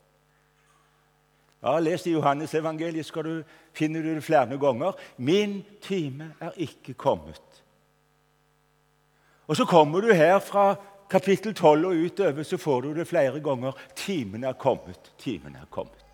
Ja, 1.64 1.80
Les 1.80 2.06
i 2.06 2.12
Johannes-evangeliet, 2.12 3.06
skal 3.06 3.24
du 3.24 3.44
finner 3.74 4.02
du 4.02 4.16
det 4.16 4.24
flere 4.24 4.58
ganger. 4.58 4.92
'Min 5.18 5.64
time 5.82 6.34
er 6.40 6.52
ikke 6.56 6.94
kommet'. 6.94 7.64
Og 9.48 9.56
Så 9.56 9.66
kommer 9.66 10.02
du 10.02 10.14
her 10.14 10.40
fra 10.40 10.76
kapittel 11.10 11.54
12 11.54 11.86
og 11.86 11.94
utover, 11.94 12.44
så 12.44 12.58
får 12.58 12.82
du 12.82 12.94
det 12.94 13.08
flere 13.08 13.40
ganger. 13.40 13.72
'Timen 13.96 14.44
er 14.44 14.54
kommet, 14.54 15.14
timen 15.18 15.56
er 15.56 15.66
kommet'. 15.72 16.06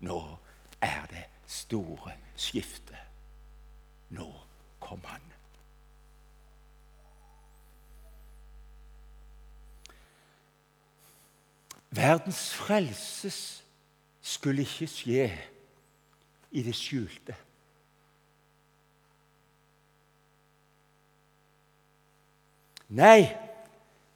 Nå 0.00 0.36
er 0.80 1.06
det 1.10 1.39
store 1.50 2.14
skiftet. 2.38 2.96
Nå 4.14 4.30
kom 4.80 5.02
han. 5.04 5.20
Verdens 11.90 12.54
frelses 12.54 13.64
skulle 14.22 14.62
ikke 14.62 14.86
skje 14.86 15.26
i 16.50 16.62
det 16.62 16.74
skjulte. 16.78 17.34
Nei, 22.90 23.26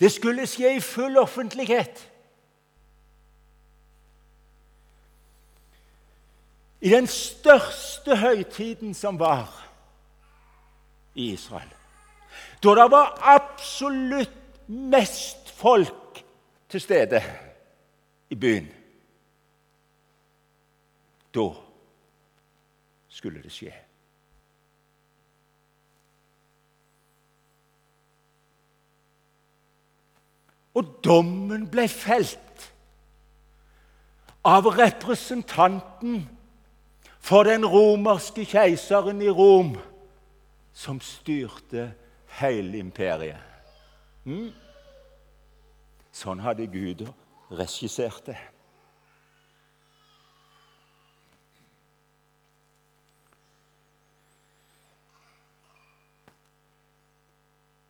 det 0.00 0.10
skulle 0.12 0.46
skje 0.50 0.76
i 0.76 0.82
full 0.82 1.18
offentlighet. 1.18 2.10
I 6.84 6.90
den 6.92 7.06
største 7.08 8.16
høytiden 8.20 8.92
som 8.94 9.16
var 9.18 9.48
i 11.14 11.30
Israel. 11.32 11.70
Da 12.60 12.74
det 12.76 12.90
var 12.92 13.14
absolutt 13.22 14.68
mest 14.68 15.48
folk 15.56 16.20
til 16.68 16.80
stede 16.80 17.22
i 18.30 18.36
byen. 18.36 18.68
Da 21.34 21.48
skulle 23.08 23.42
det 23.42 23.52
skje. 23.52 23.72
Og 30.74 30.96
dommen 31.04 31.68
ble 31.70 31.88
felt 31.88 32.70
av 34.44 34.66
representanten 34.68 36.24
for 37.24 37.42
den 37.42 37.64
romerske 37.66 38.44
keiseren 38.44 39.22
i 39.22 39.28
Rom, 39.28 39.78
som 40.72 41.00
styrte 41.00 41.94
hele 42.36 42.78
imperiet. 42.78 43.40
Mm. 44.28 44.50
Sånn 46.12 46.42
hadde 46.44 46.66
Gud 46.68 47.06
regissert 47.48 48.28
det. 48.28 48.36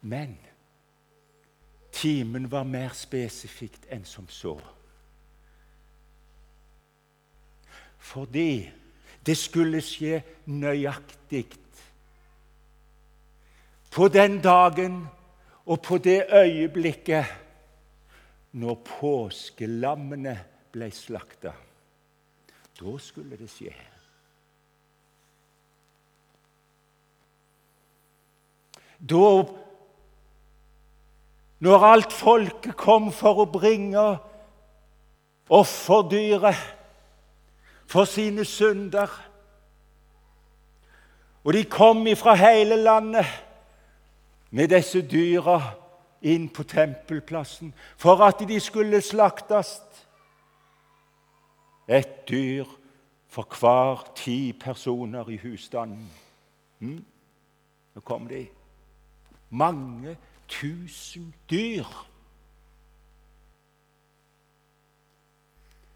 Men 0.05 0.37
timen 1.91 2.47
var 2.55 2.71
mer 2.71 2.95
spesifikt 2.95 3.91
enn 3.91 4.07
som 4.07 4.31
så. 4.31 4.55
Fordi 7.99 8.71
det 9.27 9.37
skulle 9.39 9.81
skje 9.85 10.23
nøyaktig 10.47 11.47
på 13.95 14.09
den 14.09 14.41
dagen 14.43 15.05
og 15.67 15.83
på 15.83 15.99
det 15.99 16.27
øyeblikket 16.35 17.25
når 18.59 18.75
påskelammene 18.87 20.35
ble 20.75 20.91
slakta. 20.95 21.53
Da 22.75 22.95
skulle 22.99 23.39
det 23.39 23.49
skje. 23.51 23.71
Da 28.99 29.31
når 31.65 31.87
alt 31.87 32.13
folket 32.13 32.75
kom 32.77 33.13
for 33.15 33.45
å 33.45 33.51
bringe 33.51 34.05
offerdyret 35.55 36.59
for 37.87 38.05
sine 38.05 38.45
synder. 38.45 39.31
Og 41.45 41.53
de 41.53 41.65
kom 41.65 42.07
ifra 42.07 42.35
hele 42.35 42.77
landet 42.77 43.27
med 44.51 44.69
disse 44.69 45.03
dyra 45.03 45.59
inn 46.25 46.49
på 46.49 46.65
tempelplassen 46.65 47.75
for 48.01 48.23
at 48.25 48.41
de 48.49 48.61
skulle 48.61 49.01
slaktes. 49.05 49.77
Et 51.89 52.29
dyr 52.29 52.65
for 53.29 53.49
hver 53.61 54.07
ti 54.17 54.53
personer 54.53 55.29
i 55.29 55.37
husstanden. 55.43 56.09
Hm? 56.79 57.05
Nå 57.95 58.01
kom 58.01 58.29
de. 58.29 58.47
Mange 59.51 60.17
tusen 60.49 61.35
dyr. 61.51 61.85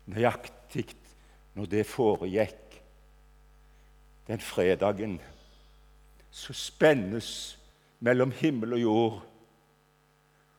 Nøyaktig 0.06 0.88
når 1.58 1.66
det 1.66 1.86
foregikk 1.90 2.76
den 4.28 4.40
fredagen, 4.40 5.16
så 6.30 6.52
spennes 6.54 7.58
mellom 7.98 8.30
himmel 8.30 8.76
og 8.76 8.80
jord 8.80 9.16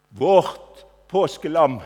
vårt 0.09 0.83
påskelam. 1.07 1.79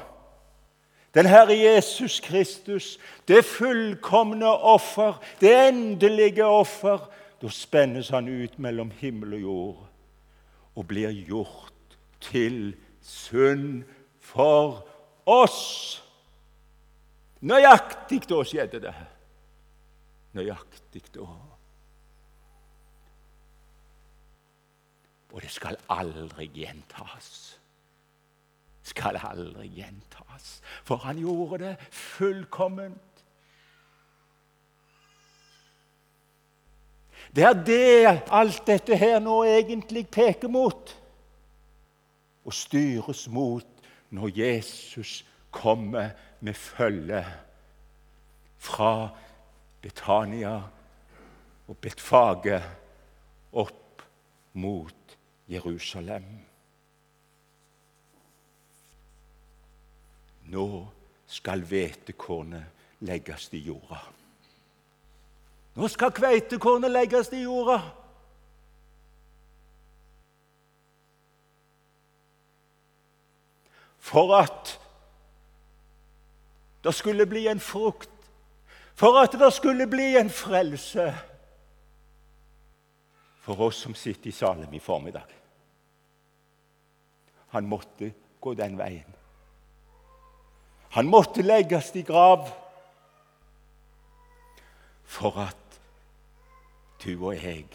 Den 1.14 1.30
Herre 1.30 1.54
Jesus 1.54 2.20
Kristus, 2.20 2.98
det 3.28 3.46
fullkomne 3.46 4.50
offer, 4.50 5.22
det 5.42 5.52
endelige 5.68 6.46
offer. 6.46 7.06
Da 7.42 7.52
spennes 7.54 8.10
han 8.10 8.28
ut 8.28 8.58
mellom 8.60 8.92
himmel 8.98 9.34
og 9.34 9.42
jord 9.42 9.88
og 10.76 10.88
blir 10.88 11.12
gjort 11.28 11.98
til 12.24 12.74
synd 13.02 13.84
for 14.18 14.88
oss. 15.26 16.02
Nøyaktig 17.44 18.24
da 18.30 18.40
skjedde 18.48 18.80
det. 18.86 18.94
Nøyaktig 20.38 21.04
da. 21.16 21.28
Og 25.34 25.42
det 25.42 25.50
skal 25.52 25.78
aldri 25.92 26.48
gjentas. 26.54 27.60
Skal 28.84 29.18
aldri 29.18 29.68
gjentas. 29.76 30.62
For 30.86 31.02
han 31.04 31.20
gjorde 31.20 31.64
det 31.66 31.74
fullkomment. 31.92 33.10
Det 37.36 37.44
er 37.44 37.64
det 37.66 38.22
alt 38.30 38.62
dette 38.68 38.96
her 38.96 39.20
nå 39.24 39.40
egentlig 39.48 40.06
peker 40.12 40.52
mot 40.52 40.92
og 42.44 42.54
styres 42.54 43.26
mot 43.32 43.88
når 44.14 44.36
Jesus 44.38 45.24
kommer 45.50 46.12
med 46.44 46.54
følge 46.54 47.24
fra 48.60 49.10
Betania 49.82 50.56
og 51.68 51.78
Betfage 51.78 52.60
opp 53.54 54.04
mot 54.60 55.16
Jerusalem. 55.48 56.28
Nå 60.52 60.68
skal 61.28 61.64
hvetekornet 61.64 62.86
legges 63.08 63.48
i 63.56 63.64
jorda. 63.64 64.04
Nå 65.74 65.88
skal 65.90 66.12
kveitekornet 66.14 66.92
legges 66.92 67.32
i 67.34 67.46
jorda. 67.48 67.82
for 74.04 74.36
at 74.36 74.80
det 76.84 76.94
skulle 76.96 77.26
bli 77.26 77.48
en 77.48 77.60
frukt, 77.60 78.10
for 78.96 79.18
at 79.22 79.36
det 79.40 79.54
skulle 79.54 79.88
bli 79.88 80.16
en 80.20 80.30
frelse 80.30 81.14
for 83.44 83.60
oss 83.62 83.82
som 83.84 83.96
sitter 83.96 84.30
i 84.30 84.32
Salem 84.32 84.74
i 84.74 84.80
formiddag. 84.80 85.28
Han 87.48 87.68
måtte 87.68 88.14
gå 88.42 88.54
den 88.54 88.78
veien. 88.80 89.16
Han 90.96 91.10
måtte 91.10 91.42
legges 91.42 91.96
i 91.96 92.02
grav. 92.02 92.48
for 95.14 95.38
at 95.38 95.80
du 97.04 97.26
og 97.26 97.36
jeg 97.36 97.68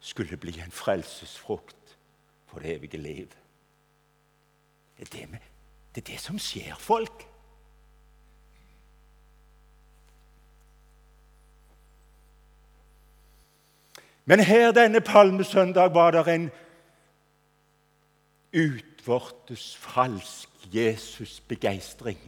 skulle 0.00 0.36
bli 0.36 0.54
en 0.60 0.72
frelsesfrukt 0.72 1.98
for 2.46 2.64
det 2.64 2.76
evige 2.76 2.96
liv. 2.96 3.28
Det 4.96 5.08
er 5.08 5.26
det, 5.26 5.40
det, 5.94 6.00
er 6.00 6.12
det 6.12 6.20
som 6.20 6.38
skjer 6.38 6.78
folk. 6.78 7.26
Men 14.24 14.40
her 14.40 14.72
denne 14.72 15.00
palmesøndag 15.00 15.94
var 15.94 16.10
det 16.10 16.28
en 16.28 16.50
utvortes 18.52 19.76
falsk 19.76 20.48
Jesus-begeistring 20.72 22.18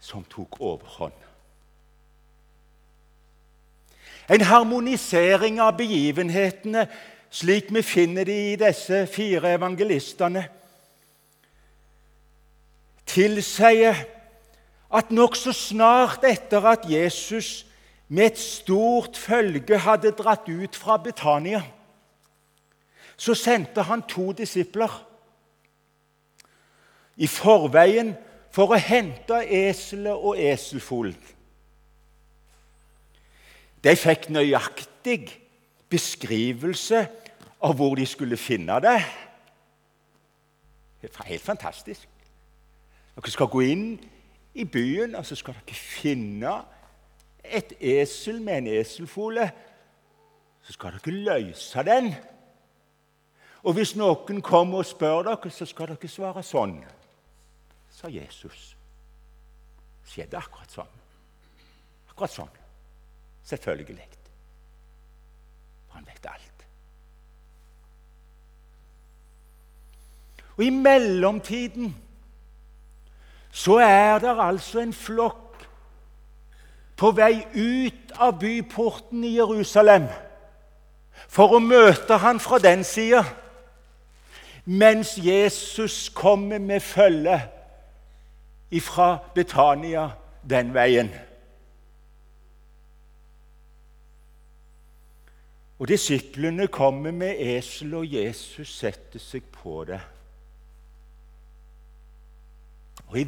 som 0.00 0.24
tok 0.24 0.60
overhånd. 0.60 1.12
En 4.30 4.40
harmonisering 4.40 5.60
av 5.60 5.76
begivenhetene 5.78 6.86
slik 7.30 7.70
vi 7.74 7.82
finner 7.82 8.24
de 8.24 8.36
i 8.52 8.56
disse 8.58 9.04
fire 9.10 9.52
evangelistene, 9.54 10.46
tilsier 13.06 14.02
at 14.90 15.10
nokså 15.14 15.52
snart 15.54 16.24
etter 16.26 16.64
at 16.66 16.86
Jesus 16.90 17.66
med 18.08 18.24
et 18.24 18.38
stort 18.38 19.16
følge 19.16 19.78
hadde 19.78 20.14
dratt 20.14 20.48
ut 20.48 20.76
fra 20.76 20.96
Betania, 20.96 21.62
så 23.16 23.34
sendte 23.34 23.82
han 23.82 24.02
to 24.02 24.32
disipler 24.32 24.92
i 27.16 27.26
forveien 27.26 28.14
for 28.52 28.72
å 28.72 28.80
hente 28.80 29.40
eselet 29.44 30.14
og 30.14 30.38
eselfolen. 30.40 31.16
De 33.84 33.94
fikk 33.96 34.28
nøyaktig 34.34 35.30
beskrivelse 35.92 37.06
av 37.62 37.76
hvor 37.78 37.94
de 37.96 38.06
skulle 38.06 38.36
finne 38.36 38.80
det. 38.82 38.98
Det 41.00 41.10
er 41.12 41.28
helt 41.30 41.44
fantastisk. 41.44 42.08
Dere 43.16 43.32
skal 43.32 43.48
gå 43.48 43.62
inn 43.64 43.84
i 44.56 44.64
byen, 44.64 45.14
og 45.14 45.24
så 45.26 45.36
skal 45.38 45.56
dere 45.56 45.76
finne 45.76 46.52
et 47.50 47.72
esel 47.80 48.40
med 48.42 48.58
en 48.58 48.66
eselfole, 48.80 49.50
så 50.62 50.72
skal 50.72 50.96
dere 50.96 51.14
løse 51.14 51.82
den. 51.86 52.10
Og 53.62 53.74
hvis 53.74 53.96
noen 53.98 54.42
kommer 54.42 54.82
og 54.82 54.86
spør 54.86 55.22
dere, 55.26 55.50
så 55.50 55.66
skal 55.66 55.92
dere 55.92 56.10
svare 56.10 56.42
sånn, 56.46 56.78
sa 57.90 58.10
Jesus. 58.12 58.72
Det 60.06 60.12
Skjedde 60.12 60.38
akkurat 60.38 60.70
sånn. 60.70 60.92
Akkurat 62.12 62.30
sånn. 62.30 62.52
Selvfølgelig. 63.46 64.06
Han 65.96 66.06
vet 66.06 66.28
alt. 66.30 66.62
Og 70.56 70.64
i 70.64 70.70
mellomtiden 70.72 71.90
så 73.52 73.78
er 73.82 74.18
det 74.20 74.32
altså 74.40 74.80
en 74.82 74.94
flokk 74.96 75.45
på 76.96 77.10
vei 77.16 77.46
ut 77.54 78.12
av 78.16 78.38
byporten 78.40 79.24
i 79.24 79.34
Jerusalem 79.36 80.08
for 81.28 81.56
å 81.56 81.60
møte 81.60 82.18
han 82.22 82.40
fra 82.40 82.58
den 82.62 82.84
sida, 82.84 83.22
mens 84.64 85.16
Jesus 85.20 86.08
kommer 86.14 86.58
med 86.58 86.82
følge 86.82 87.38
fra 88.82 89.18
Betania 89.34 90.10
den 90.44 90.72
veien. 90.74 91.08
Og 95.78 95.88
Disiplene 95.88 96.66
kommer 96.72 97.12
med 97.12 97.36
esel, 97.40 97.94
og 97.94 98.06
Jesus 98.08 98.78
setter 98.78 99.20
seg 99.20 99.44
på 99.52 99.84
det. 99.88 100.00
Og 103.06 103.18
i, 103.18 103.24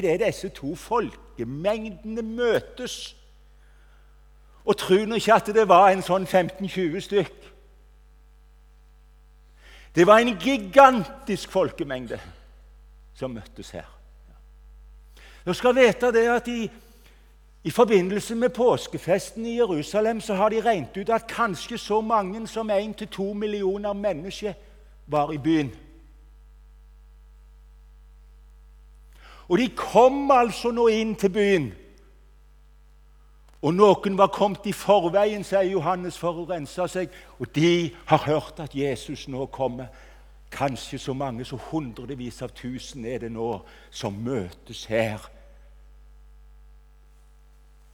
det 0.00 0.20
disse 0.26 0.48
to 0.48 0.74
folkemengdene 0.74 2.22
møtes 2.22 3.16
Og 4.64 4.76
tro 4.76 4.96
nå 5.04 5.14
ikke 5.20 5.34
at 5.34 5.50
det 5.52 5.68
var 5.68 5.90
en 5.92 6.02
sånn 6.02 6.24
15-20 6.24 7.00
stykk. 7.04 7.34
Det 9.94 10.06
var 10.08 10.22
en 10.22 10.38
gigantisk 10.40 11.52
folkemengde 11.52 12.16
som 13.14 13.34
møttes 13.36 13.74
her. 13.76 13.84
Du 15.44 15.52
skal 15.52 15.76
vite 15.76 16.08
det 16.16 16.24
at 16.32 16.48
i, 16.48 16.64
i 17.64 17.70
forbindelse 17.70 18.34
med 18.34 18.56
påskefesten 18.56 19.46
i 19.46 19.58
Jerusalem 19.58 20.20
så 20.20 20.34
har 20.34 20.48
de 20.48 20.64
regnet 20.64 20.96
ut 20.96 21.12
at 21.12 21.28
kanskje 21.28 21.78
så 21.78 22.00
mange 22.00 22.46
som 22.48 22.70
1-2 22.70 23.34
millioner 23.34 23.92
mennesker 23.92 24.56
var 25.06 25.32
i 25.32 25.38
byen. 25.38 25.74
Og 29.48 29.58
de 29.58 29.68
kom 29.76 30.30
altså 30.30 30.70
nå 30.72 30.86
inn 30.88 31.14
til 31.20 31.32
byen. 31.32 31.72
Og 33.64 33.72
noen 33.74 34.18
var 34.18 34.28
kommet 34.32 34.66
i 34.68 34.72
forveien, 34.76 35.44
sier 35.44 35.64
Johannes, 35.64 36.18
for 36.20 36.36
å 36.36 36.48
rense 36.48 36.84
seg. 36.92 37.12
Og 37.40 37.48
de 37.56 37.94
har 38.10 38.26
hørt 38.26 38.60
at 38.60 38.74
Jesus 38.76 39.24
nå 39.32 39.46
kommer. 39.52 39.88
Kanskje 40.52 40.98
så 41.00 41.14
mange 41.16 41.46
så 41.48 41.56
hundrevis 41.70 42.42
av 42.44 42.52
tusen 42.54 43.06
er 43.08 43.24
det 43.24 43.32
nå 43.32 43.48
som 43.90 44.20
møtes 44.20 44.84
her. 44.86 45.24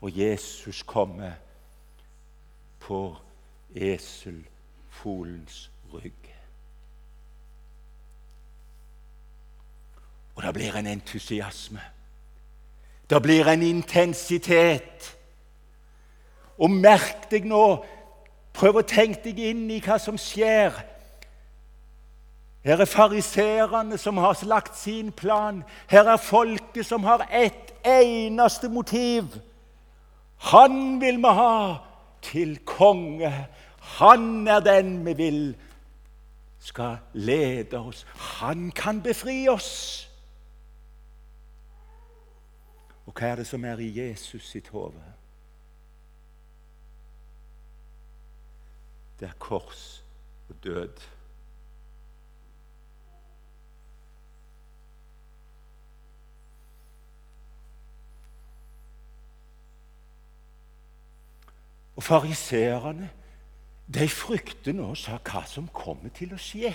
Og 0.01 0.11
Jesus 0.17 0.83
kommer 0.83 1.39
på 2.83 3.15
eselfolens 3.75 5.69
rygg. 5.93 6.20
Og 10.41 10.47
det 10.47 10.53
blir 10.53 10.75
en 10.75 10.87
entusiasme. 10.87 11.81
Det 13.09 13.21
blir 13.21 13.47
en 13.47 13.61
intensitet. 13.61 15.17
Og 16.57 16.71
merk 16.71 17.27
deg 17.31 17.45
nå 17.45 17.65
Prøv 18.51 18.81
å 18.81 18.83
tenke 18.83 19.29
deg 19.29 19.37
inn 19.53 19.69
i 19.71 19.77
hva 19.79 19.95
som 20.01 20.17
skjer. 20.19 20.75
Her 22.65 22.83
er 22.83 22.89
fariseerne 22.89 23.95
som 23.97 24.19
har 24.19 24.35
lagt 24.43 24.75
sin 24.75 25.13
plan. 25.15 25.61
Her 25.87 26.09
er 26.11 26.19
folket 26.19 26.85
som 26.85 27.07
har 27.07 27.23
ett 27.31 27.71
eneste 27.87 28.67
motiv. 28.69 29.39
Han 30.51 30.99
vil 30.99 31.21
vi 31.23 31.33
ha 31.39 31.79
til 32.27 32.57
konge. 32.67 33.31
Han 34.01 34.47
er 34.51 34.59
den 34.59 34.99
vi 35.05 35.13
vil 35.13 35.43
skal 36.59 36.99
lede 37.13 37.79
oss. 37.79 38.05
Han 38.43 38.69
kan 38.75 39.01
befri 39.01 39.47
oss. 39.49 40.10
Og 43.05 43.13
hva 43.13 43.31
er 43.31 43.41
det 43.41 43.47
som 43.47 43.65
er 43.65 43.81
i 43.81 43.89
Jesus 43.97 44.49
sitt 44.51 44.69
hode? 44.73 45.01
Det 49.19 49.29
er 49.29 49.39
kors 49.39 50.03
og 50.49 50.55
død. 50.63 51.01
Og 61.95 62.03
fariseerne 62.03 63.09
de 63.93 64.07
frykter 64.09 64.73
nå 64.73 64.93
sa 64.95 65.19
hva 65.21 65.43
som 65.45 65.67
kommer 65.73 66.09
til 66.15 66.33
å 66.33 66.39
skje. 66.39 66.71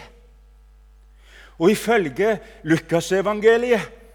Og 1.57 1.73
ifølge 1.73 2.37
Lukasevangeliet 2.69 4.06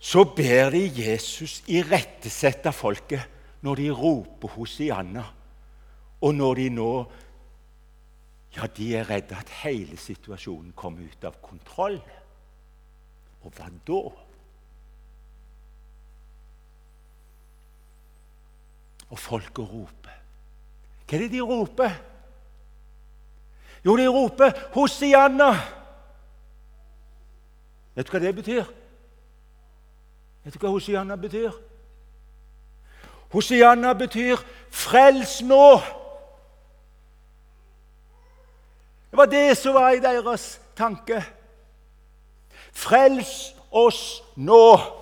så 0.00 0.24
ber 0.24 0.72
de 0.72 0.86
Jesus 0.88 1.60
irettesette 1.68 2.72
folket 2.72 3.26
når 3.60 3.82
de 3.82 3.90
roper 3.92 4.48
Hosianna, 4.56 5.26
og 6.20 6.34
når 6.34 6.54
de 6.56 6.68
nå 6.72 6.92
ja, 8.56 8.66
de 8.66 8.88
er 8.96 9.06
redde 9.06 9.36
at 9.36 9.52
hele 9.62 9.96
situasjonen 10.00 10.72
kommer 10.74 11.06
ut 11.06 11.24
av 11.24 11.36
kontroll. 11.44 12.00
Og 13.44 13.52
hva 13.54 13.68
da? 13.86 14.00
Og 19.10 19.18
folket 19.18 19.70
roper. 19.70 20.16
Hva 21.06 21.18
er 21.18 21.24
det 21.24 21.30
de 21.36 21.44
roper? 21.44 21.94
Jo, 23.84 23.96
de 23.96 24.08
roper 24.08 24.50
'Hosianna'. 24.74 25.54
Vet 27.94 28.06
du 28.06 28.10
hva 28.12 28.20
det 28.20 28.34
betyr? 28.34 28.79
Vet 30.44 30.54
du 30.54 30.58
hva 30.58 30.72
Hosianna 30.72 31.16
betyr? 31.16 31.52
Hosianna 33.32 33.92
betyr 33.94 34.36
'frels 34.70 35.40
nå'. 35.42 35.80
Det 39.10 39.16
var 39.16 39.26
det 39.26 39.56
som 39.58 39.74
var 39.74 39.90
i 39.90 40.00
deres 40.00 40.60
tanke. 40.76 41.24
Frels 42.72 43.54
oss 43.70 44.22
nå. 44.36 44.99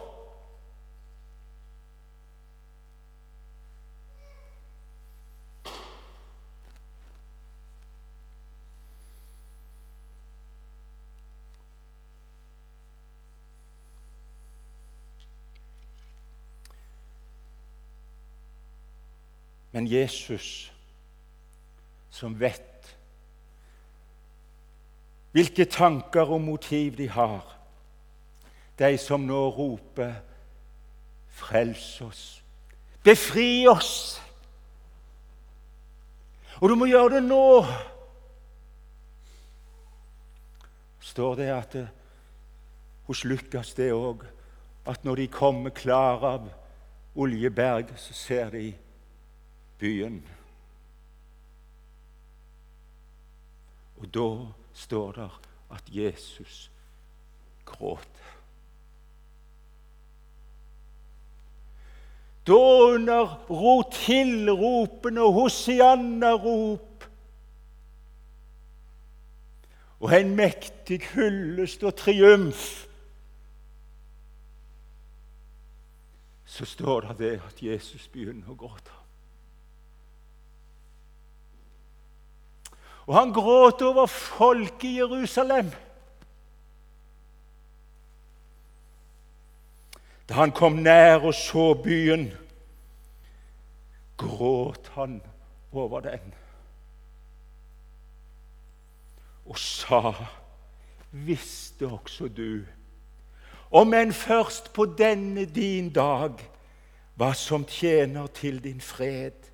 Men 19.78 19.86
Jesus, 19.86 20.72
som 22.10 22.32
vet 22.40 22.96
hvilke 25.30 25.68
tanker 25.70 26.32
og 26.34 26.40
motiv 26.42 26.96
de 26.98 27.06
har, 27.14 27.44
de 28.78 28.98
som 28.98 29.22
nå 29.22 29.38
roper 29.54 30.16
'Frels 31.30 32.00
oss', 32.00 32.42
'Befri 33.04 33.68
oss'. 33.70 34.18
Og 36.60 36.68
du 36.68 36.74
må 36.74 36.90
gjøre 36.90 37.14
det 37.14 37.22
nå. 37.22 37.64
står 41.00 41.34
det 41.34 41.48
at 41.50 41.72
det, 41.72 41.88
hos 43.06 43.24
Lukas 43.24 43.74
det 43.74 43.92
òg 43.92 44.26
at 44.86 45.04
når 45.04 45.14
de 45.14 45.26
kommer 45.28 45.70
klar 45.70 46.24
av 46.24 46.50
Oljeberg, 47.14 47.86
så 47.96 48.14
ser 48.14 48.50
de 48.50 48.74
byen. 49.78 50.22
Og 53.98 54.14
da 54.14 54.28
står 54.72 55.12
det 55.12 55.30
at 55.74 55.84
Jesus 55.92 56.70
gråter. 57.64 58.34
Da 62.46 62.58
under 62.94 63.34
tilropene 63.92 65.20
og 65.20 65.32
Hosianna-rop 65.32 67.04
og 70.00 70.14
en 70.20 70.36
mektig 70.36 71.00
hyllest 71.12 71.82
og 71.84 71.96
triumf 71.98 72.88
så 76.48 76.64
står 76.64 77.00
det 77.00 77.18
det 77.18 77.34
at 77.46 77.60
Jesus 77.62 78.08
begynner 78.08 78.48
å 78.50 78.56
gråte. 78.58 78.97
Og 83.09 83.14
han 83.16 83.33
gråt 83.33 83.83
over 83.83 84.07
folket 84.07 84.85
i 84.85 84.97
Jerusalem. 84.99 85.71
Da 90.29 90.35
han 90.35 90.53
kom 90.53 90.83
nær 90.85 91.25
og 91.25 91.33
så 91.35 91.73
byen, 91.73 92.29
gråt 94.21 94.90
han 94.92 95.23
over 95.73 96.01
den 96.05 96.35
og 99.49 99.57
sa, 99.59 100.12
visste 101.11 101.88
også 101.88 102.29
du, 102.29 102.66
om 103.73 103.94
enn 103.97 104.12
først 104.12 104.68
på 104.77 104.85
denne 104.99 105.47
din 105.49 105.88
dag, 105.97 106.37
hva 107.16 107.31
som 107.33 107.64
tjener 107.64 108.29
til 108.37 108.61
din 108.61 108.81
fred, 108.85 109.49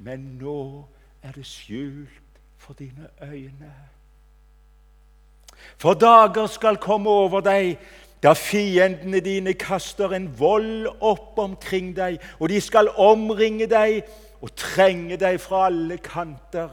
men 0.00 0.24
nå 0.40 0.86
er 1.20 1.36
det 1.36 1.44
skjult 1.44 2.29
for 2.60 2.72
dine 2.72 3.08
øyne. 3.22 3.72
For 5.76 5.94
dager 5.94 6.46
skal 6.46 6.76
komme 6.76 7.10
over 7.10 7.40
deg 7.40 7.78
da 8.22 8.34
fiendene 8.36 9.20
dine 9.24 9.54
kaster 9.56 10.12
en 10.12 10.28
vold 10.38 10.86
opp 11.00 11.38
omkring 11.40 11.94
deg, 11.96 12.18
og 12.38 12.52
de 12.52 12.60
skal 12.60 12.92
omringe 13.00 13.64
deg 13.66 14.02
og 14.44 14.52
trenge 14.60 15.16
deg 15.20 15.38
fra 15.40 15.66
alle 15.70 15.96
kanter. 16.04 16.68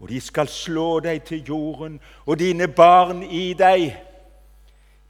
Og 0.00 0.10
de 0.10 0.20
skal 0.20 0.50
slå 0.50 1.00
deg 1.00 1.22
til 1.24 1.44
jorden, 1.48 2.00
og 2.26 2.38
dine 2.38 2.68
barn 2.68 3.22
i 3.22 3.52
deg. 3.56 3.94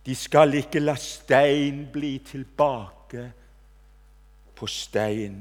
De 0.06 0.14
skal 0.14 0.54
ikke 0.58 0.82
la 0.82 0.94
stein 0.98 1.88
bli 1.92 2.18
tilbake 2.26 3.24
på 4.54 4.66
stein, 4.70 5.40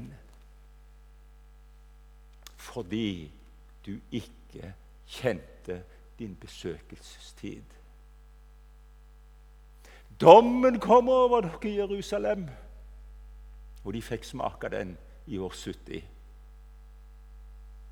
fordi 2.56 3.30
du 3.86 3.98
ikke 4.10 4.74
kjente 5.06 5.82
din 6.18 6.36
besøkelsestid. 6.36 7.62
Dommen 10.20 10.80
kom 10.80 11.08
over 11.08 11.40
dere 11.40 11.70
i 11.70 11.78
Jerusalem, 11.78 12.48
og 13.84 13.94
de 13.94 14.02
fikk 14.02 14.24
smake 14.24 14.68
den 14.70 14.98
i 15.26 15.38
år 15.38 15.52
70. 15.54 16.04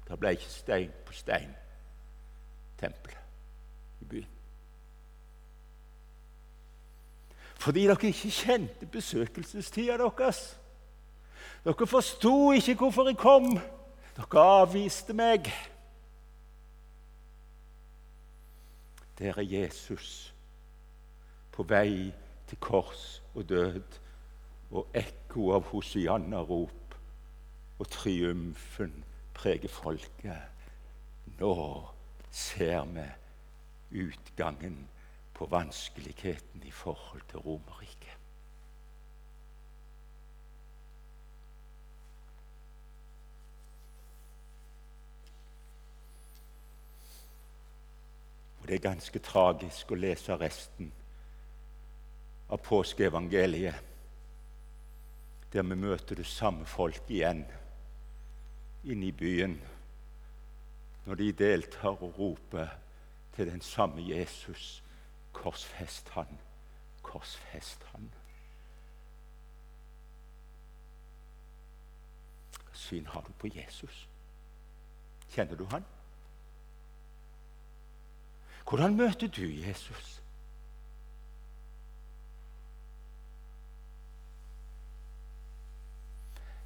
Det 0.09 0.19
ble 0.19 0.31
ikke 0.35 0.51
stein 0.51 0.93
på 1.07 1.13
stein, 1.13 1.51
tempelet 2.79 3.19
i 4.01 4.05
byen. 4.05 4.29
Fordi 7.61 7.83
dere 7.87 8.07
ikke 8.09 8.31
kjente 8.31 8.87
besøkelsestida 8.87 9.99
deres. 9.99 10.61
Dere 11.65 11.87
forsto 11.87 12.53
ikke 12.53 12.75
hvorfor 12.75 13.07
jeg 13.09 13.19
kom. 13.21 13.53
Dere 14.17 14.47
avviste 14.63 15.13
meg. 15.13 15.51
Der 19.21 19.37
er 19.37 19.43
Jesus 19.43 20.35
på 21.53 21.63
vei 21.69 22.09
til 22.49 22.59
kors 22.59 23.23
og 23.35 23.49
død 23.49 23.99
og 24.71 24.95
ekko 24.97 25.51
av 25.59 25.67
Hosianna-rop 25.69 26.95
og 27.79 27.91
triumfen 27.93 28.95
preger 29.37 29.69
folket. 29.69 30.41
Nå 31.37 31.53
ser 32.31 32.87
vi 32.95 33.05
utgangen 34.07 34.89
på 35.35 35.47
vanskeligheten 35.53 36.65
i 36.65 36.71
forhold 36.71 37.23
til 37.29 37.39
Romerriket. 37.39 38.17
Og 48.60 48.60
Det 48.71 48.77
er 48.77 48.83
ganske 48.85 49.19
tragisk 49.19 49.91
å 49.91 49.97
lese 49.99 50.37
resten 50.39 50.93
av 52.55 52.61
påskeevangeliet, 52.63 53.75
der 55.51 55.67
vi 55.67 55.75
møter 55.75 56.15
det 56.15 56.27
samme 56.31 56.63
folk 56.71 57.11
igjen 57.11 57.43
inne 58.87 59.09
i 59.09 59.11
byen 59.11 59.59
når 61.03 61.19
de 61.19 61.29
deltar 61.43 61.99
og 61.99 62.15
roper 62.23 62.71
til 63.35 63.51
den 63.51 63.61
samme 63.61 64.07
Jesus 64.07 64.85
korsfest 65.35 66.15
han, 66.15 66.39
korsfest 67.03 67.83
han. 67.91 68.07
Hva 72.69 72.85
syn 72.87 73.11
har 73.11 73.27
du 73.27 73.35
på 73.35 73.51
Jesus? 73.51 74.07
Kjenner 75.35 75.59
du 75.59 75.67
han? 75.75 75.97
Hvordan 78.71 78.97
møter 78.97 79.27
du 79.27 79.43
Jesus? 79.43 80.23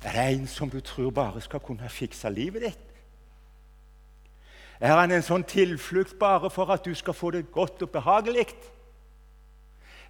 Er 0.04 0.12
det 0.12 0.40
en 0.40 0.46
som 0.46 0.70
du 0.70 0.80
tror 0.80 1.10
bare 1.10 1.40
skal 1.40 1.60
kunne 1.60 1.88
fikse 1.88 2.30
livet 2.30 2.62
ditt? 2.62 2.78
Er 4.80 4.92
han 5.00 5.14
en 5.16 5.24
sånn 5.24 5.46
tilflukt 5.48 6.18
bare 6.20 6.50
for 6.52 6.68
at 6.74 6.84
du 6.84 6.92
skal 6.94 7.16
få 7.16 7.30
det 7.32 7.46
godt 7.52 7.86
og 7.86 7.90
behagelig? 7.96 8.50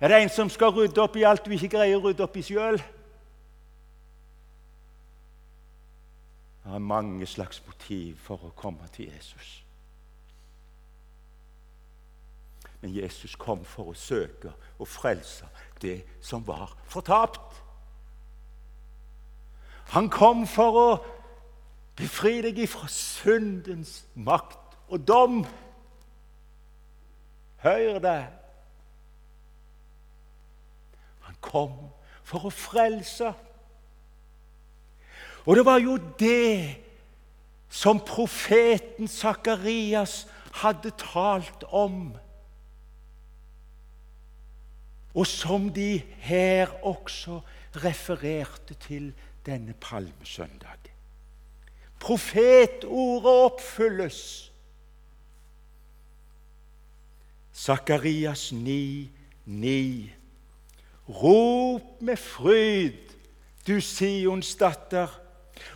Er 0.00 0.10
det 0.10 0.22
en 0.22 0.34
som 0.34 0.50
skal 0.50 0.74
rydde 0.74 0.98
opp 0.98 1.14
i 1.16 1.22
alt 1.22 1.46
du 1.46 1.54
ikke 1.54 1.76
greier 1.76 2.00
å 2.00 2.08
rydde 2.08 2.26
opp 2.26 2.36
i 2.36 2.42
sjøl? 2.42 2.80
Det 6.64 6.74
er 6.74 6.88
mange 6.90 7.26
slags 7.26 7.62
motiv 7.68 8.18
for 8.18 8.50
å 8.50 8.56
komme 8.58 8.90
til 8.90 9.14
Jesus. 9.14 9.63
Men 12.84 12.92
Jesus 12.92 13.32
kom 13.40 13.62
for 13.64 13.88
å 13.88 13.96
søke 13.96 14.50
og 14.76 14.88
frelse 14.92 15.46
det 15.80 16.02
som 16.20 16.42
var 16.44 16.74
fortapt. 16.84 17.62
Han 19.94 20.10
kom 20.12 20.42
for 20.44 20.76
å 20.76 20.88
befri 21.96 22.42
deg 22.44 22.58
fra 22.68 22.84
syndens 22.92 24.02
makt 24.12 24.76
og 24.92 25.00
dom. 25.08 25.38
Hør 27.64 28.02
det! 28.04 28.18
Han 31.24 31.38
kom 31.40 31.78
for 32.20 32.50
å 32.50 32.52
frelse. 32.52 33.30
Og 35.48 35.56
det 35.56 35.64
var 35.64 35.80
jo 35.80 35.96
det 36.20 36.84
som 37.72 38.04
profeten 38.04 39.08
Sakarias 39.08 40.26
hadde 40.60 40.92
talt 41.00 41.64
om, 41.72 42.12
og 45.14 45.26
som 45.26 45.68
de 45.72 46.02
her 46.26 46.68
også 46.84 47.40
refererte 47.84 48.74
til 48.74 49.12
denne 49.46 49.74
palmesøndag. 49.80 50.90
Profetordet 52.00 53.44
oppfylles. 53.44 54.52
Sakarias 57.52 58.52
9, 58.52 59.10
9. 59.44 60.12
Rop 61.08 62.02
med 62.02 62.16
fryd, 62.16 63.14
du 63.66 63.80
Sions 63.80 64.54
datter. 64.56 65.20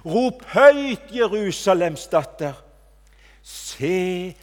Rop 0.05 0.43
høyt, 0.53 1.09
Jerusalems 1.15 2.07
datter. 2.13 2.59
Se, 3.43 4.35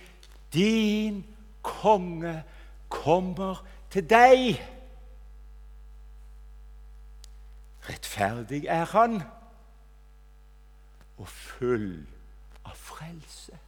din 0.53 1.25
konge 1.61 2.43
kommer 2.89 3.65
til 3.91 4.09
deg. 4.09 4.61
Rettferdig 7.89 8.65
er 8.65 8.85
han 8.85 9.21
og 11.17 11.27
full 11.27 12.05
av 12.65 12.75
frelse. 12.75 13.59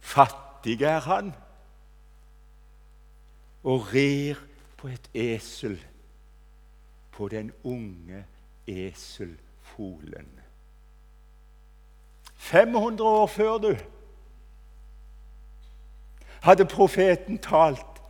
Fattig 0.00 0.82
er 0.82 1.00
han 1.06 1.32
og 3.62 3.88
rir 3.94 4.38
på 4.76 4.90
et 4.90 5.08
esel, 5.14 5.78
på 7.12 7.28
den 7.28 7.52
unge 7.64 8.24
eselfolen. 8.66 10.28
500 12.36 13.08
år 13.08 13.26
før 13.26 13.58
du 13.58 13.76
hadde 16.42 16.66
profeten 16.66 17.38
talt 17.38 18.02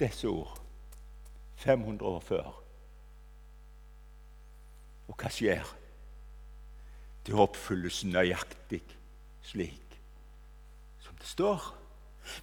disse 0.00 0.28
ord. 0.28 0.59
500 1.60 2.08
år 2.08 2.20
før. 2.24 2.48
Og 5.08 5.16
hva 5.18 5.28
skjer? 5.32 5.66
Det 7.26 7.36
oppfylles 7.36 8.04
nøyaktig 8.08 8.80
slik 9.44 9.98
som 11.04 11.16
det 11.20 11.28
står. 11.28 11.66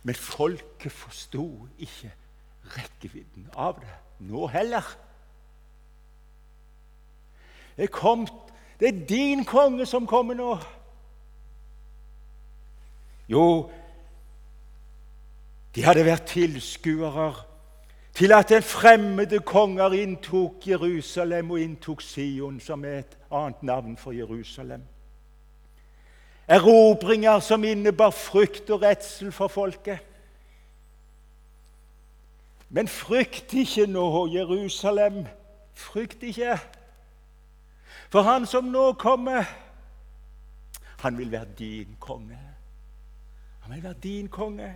Men 0.04 0.16
folket 0.16 0.94
forsto 0.94 1.48
ikke 1.80 2.12
rekkevidden 2.76 3.50
av 3.56 3.80
det 3.82 3.96
nå 4.28 4.48
heller. 4.52 4.86
Det 7.78 7.88
er, 7.88 7.94
kommet, 7.94 8.34
det 8.80 8.90
er 8.90 9.06
din 9.10 9.46
konge 9.46 9.86
som 9.86 10.08
kommer 10.10 10.38
nå. 10.38 10.56
Jo, 13.30 13.44
de 15.76 15.84
hadde 15.86 16.06
vært 16.08 16.30
tilskuere 16.32 17.32
til 18.18 18.32
at 18.34 18.52
en 18.52 18.64
fremmede 18.64 19.40
konger 19.40 19.92
inntok 19.94 20.68
Jerusalem 20.68 21.52
og 21.52 21.60
inntok 21.60 22.02
Sion, 22.02 22.60
som 22.60 22.86
er 22.86 23.00
et 23.00 23.18
annet 23.32 23.64
navn 23.64 23.98
for 23.98 24.12
Jerusalem. 24.12 24.82
Erobringer 26.48 27.40
som 27.40 27.64
innebar 27.64 28.10
frykt 28.10 28.70
og 28.70 28.82
redsel 28.82 29.32
for 29.32 29.48
folket. 29.48 30.00
Men 32.70 32.88
frykt 32.88 33.54
ikke 33.54 33.86
nå, 33.86 34.28
Jerusalem. 34.34 35.26
Frykt 35.74 36.24
ikke. 36.24 36.58
For 38.10 38.22
han 38.22 38.46
som 38.46 38.74
nå 38.74 38.94
kommer, 38.94 39.44
han 41.00 41.18
vil 41.18 41.32
være 41.32 41.54
din 41.60 41.96
konge. 42.00 42.40
Han 43.62 43.76
vil 43.76 43.84
være 43.84 44.02
din 44.04 44.28
konge. 44.28 44.76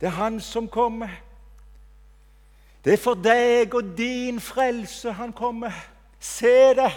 Det 0.00 0.06
er 0.06 0.16
han 0.16 0.40
som 0.40 0.68
kommer. 0.68 1.25
Det 2.86 2.92
er 2.94 3.02
for 3.02 3.18
deg 3.18 3.72
og 3.74 3.88
din 3.98 4.36
frelse 4.38 5.10
han 5.18 5.32
kommer. 5.34 5.74
Se 6.22 6.70
det! 6.78 6.92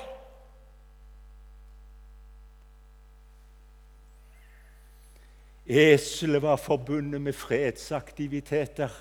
Eselet 5.66 6.42
var 6.46 6.62
forbundet 6.62 7.22
med 7.22 7.34
fredsaktiviteter. 7.34 8.94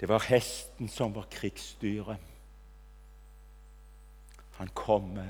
Det 0.00 0.08
var 0.08 0.24
hesten 0.28 0.88
som 0.88 1.14
var 1.14 1.28
krigsdyret. 1.30 2.16
Han 4.56 4.68
kommer 4.74 5.28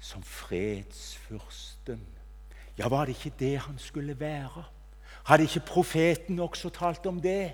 som 0.00 0.22
fredsfyrsten. 0.22 2.02
Ja, 2.78 2.88
var 2.88 3.04
det 3.04 3.16
ikke 3.16 3.38
det 3.38 3.58
han 3.58 3.78
skulle 3.78 4.20
være? 4.20 4.64
Hadde 5.24 5.42
ikke 5.42 5.66
profeten 5.66 6.38
også 6.38 6.68
talt 6.68 7.06
om 7.06 7.20
det? 7.20 7.52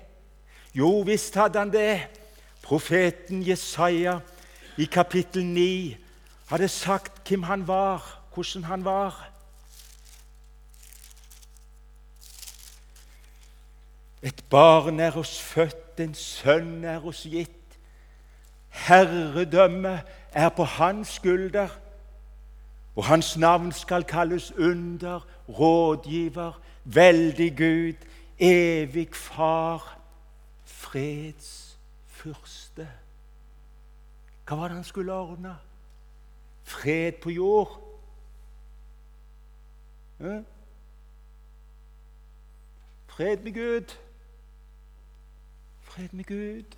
Jo 0.73 1.01
visst 1.01 1.35
hadde 1.35 1.59
han 1.59 1.73
det. 1.73 2.07
Profeten 2.63 3.41
Jesaja 3.43 4.19
i 4.77 4.85
kapittel 4.85 5.45
9 5.45 5.97
hadde 6.49 6.67
sagt 6.67 7.27
hvem 7.27 7.43
han 7.43 7.67
var, 7.67 8.21
hvordan 8.33 8.63
han 8.63 8.85
var. 8.85 9.31
Et 14.21 14.43
barn 14.49 14.99
er 14.99 15.17
oss 15.17 15.41
født, 15.41 15.99
en 15.99 16.13
sønn 16.13 16.83
er 16.85 17.05
oss 17.05 17.23
gitt. 17.25 17.77
Herredømmet 18.69 20.01
er 20.31 20.49
på 20.49 20.63
hans 20.63 21.17
skulder, 21.17 21.69
og 22.95 23.05
hans 23.05 23.37
navn 23.37 23.71
skal 23.71 24.03
kalles 24.03 24.51
under, 24.51 25.25
rådgiver, 25.49 26.61
veldig 26.85 27.57
Gud, 27.57 28.05
evig 28.39 29.15
Far, 29.15 30.00
freds 30.71 31.79
fyrste. 32.07 32.87
Hva 34.47 34.55
var 34.55 34.67
det 34.67 34.75
han 34.75 34.87
skulle 34.87 35.13
ordne? 35.13 35.55
Fred 36.63 37.21
på 37.23 37.29
jord? 37.29 37.77
Fred 43.07 43.37
med 43.43 43.53
Gud. 43.53 43.97
Fred 45.81 46.09
med 46.11 46.25
Gud. 46.25 46.77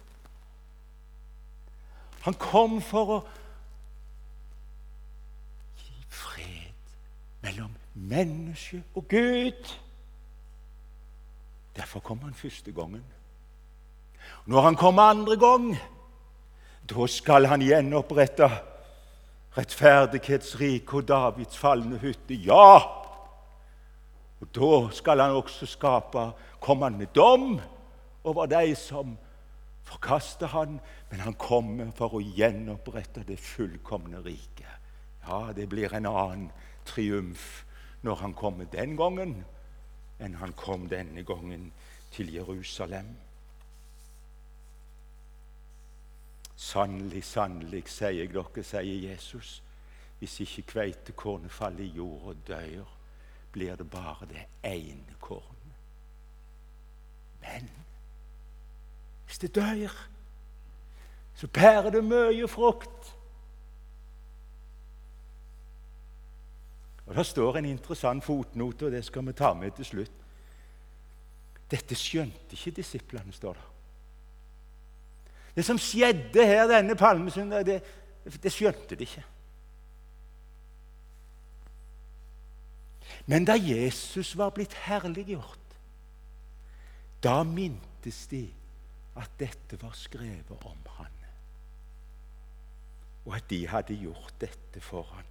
Han 2.24 2.34
kom 2.34 2.82
for 2.82 3.10
å 3.12 3.18
gi 5.78 6.06
fred 6.08 6.94
mellom 7.44 7.74
menneske 7.94 8.84
og 8.96 9.08
Gud. 9.12 9.74
Derfor 11.76 12.00
kom 12.00 12.22
han 12.24 12.34
første 12.34 12.72
gangen. 12.72 13.04
Når 14.46 14.62
han 14.62 14.76
kommer 14.76 15.02
andre 15.02 15.38
gang, 15.40 15.70
da 16.90 17.08
skal 17.08 17.48
han 17.48 17.62
gjenopprette 17.64 18.50
rettferdighetsriket 19.58 20.94
og 20.94 21.08
Davids 21.08 21.58
falne 21.58 21.98
hytte. 22.02 22.36
Ja! 22.36 22.80
Og 24.44 24.50
Da 24.56 24.90
skal 24.92 25.20
han 25.20 25.32
også 25.32 25.66
skape 25.66 26.32
Komme 26.60 26.86
han 26.86 26.98
med 26.98 27.08
dom 27.16 27.60
over 28.24 28.46
de 28.46 28.76
som 28.76 29.18
forkaster 29.84 30.48
han, 30.48 30.80
men 31.12 31.20
han 31.20 31.34
kommer 31.34 31.92
for 31.96 32.16
å 32.16 32.22
gjenopprette 32.24 33.24
det 33.28 33.40
fullkomne 33.40 34.22
riket. 34.24 34.80
Ja, 35.28 35.52
det 35.56 35.68
blir 35.70 35.94
en 35.94 36.06
annen 36.06 36.52
triumf 36.86 37.66
når 38.02 38.16
han 38.16 38.34
kommer 38.34 38.66
den 38.72 38.96
gangen, 38.98 39.44
enn 40.20 40.40
han 40.40 40.56
kom 40.56 40.88
denne 40.88 41.24
gangen 41.24 41.72
til 42.12 42.32
Jerusalem. 42.34 43.12
Sannelig, 46.64 47.24
sannelig, 47.28 47.90
sier 47.92 48.30
dere, 48.32 48.64
sier 48.64 49.10
Jesus, 49.10 49.58
hvis 50.20 50.38
ikke 50.46 50.64
kveitekornet 50.72 51.52
faller 51.52 51.84
i 51.84 51.96
jord 51.98 52.30
og 52.32 52.46
dør, 52.48 52.86
blir 53.52 53.76
det 53.76 53.90
bare 53.92 54.30
det 54.30 54.46
ene 54.64 55.18
kornet. 55.20 55.74
Men 57.42 57.68
hvis 59.26 59.44
det 59.44 59.56
dør, 59.56 59.92
så 61.36 61.48
bærer 61.48 61.90
det 61.90 62.04
mye 62.04 62.48
frukt. 62.48 63.12
Og 67.06 67.16
Det 67.16 67.26
står 67.26 67.58
en 67.58 67.66
interessant 67.66 68.24
fotnote, 68.24 68.86
og 68.86 68.92
det 68.92 69.04
skal 69.06 69.28
vi 69.28 69.34
ta 69.34 69.54
med 69.54 69.72
til 69.76 69.86
slutt. 69.86 70.18
Dette 71.72 71.96
skjønte 71.96 72.56
ikke 72.56 72.78
disiplene, 72.80 73.34
står 73.34 73.54
det. 73.54 73.73
Det 75.56 75.66
som 75.66 75.78
skjedde 75.78 76.46
her 76.46 76.68
denne 76.68 76.96
palmesøndag, 76.98 77.66
det, 77.66 77.82
det 78.44 78.52
skjønte 78.52 78.98
de 78.98 79.06
ikke. 79.06 79.24
Men 83.26 83.46
da 83.46 83.56
Jesus 83.56 84.34
var 84.38 84.52
blitt 84.56 84.74
herliggjort, 84.74 85.60
da 87.24 87.44
mintes 87.48 88.26
de 88.32 88.48
at 89.16 89.30
dette 89.40 89.78
var 89.82 89.94
skrevet 89.96 90.66
om 90.66 90.82
han. 90.98 91.12
Og 93.26 93.36
at 93.38 93.46
de 93.50 93.62
hadde 93.68 93.96
gjort 93.96 94.34
dette 94.42 94.82
for 94.84 95.08
han. 95.14 95.30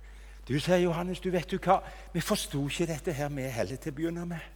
Du 0.48 0.56
sier 0.58 0.80
Johannes, 0.82 1.20
du 1.20 1.30
vet 1.30 1.50
du 1.50 1.58
hva? 1.62 1.82
Vi 2.14 2.22
forsto 2.24 2.64
ikke 2.68 2.88
dette 2.88 3.12
her 3.14 3.28
med 3.28 3.50
heller 3.52 3.76
til 3.76 3.92
å 3.92 3.96
begynne 3.98 4.24
med. 4.26 4.48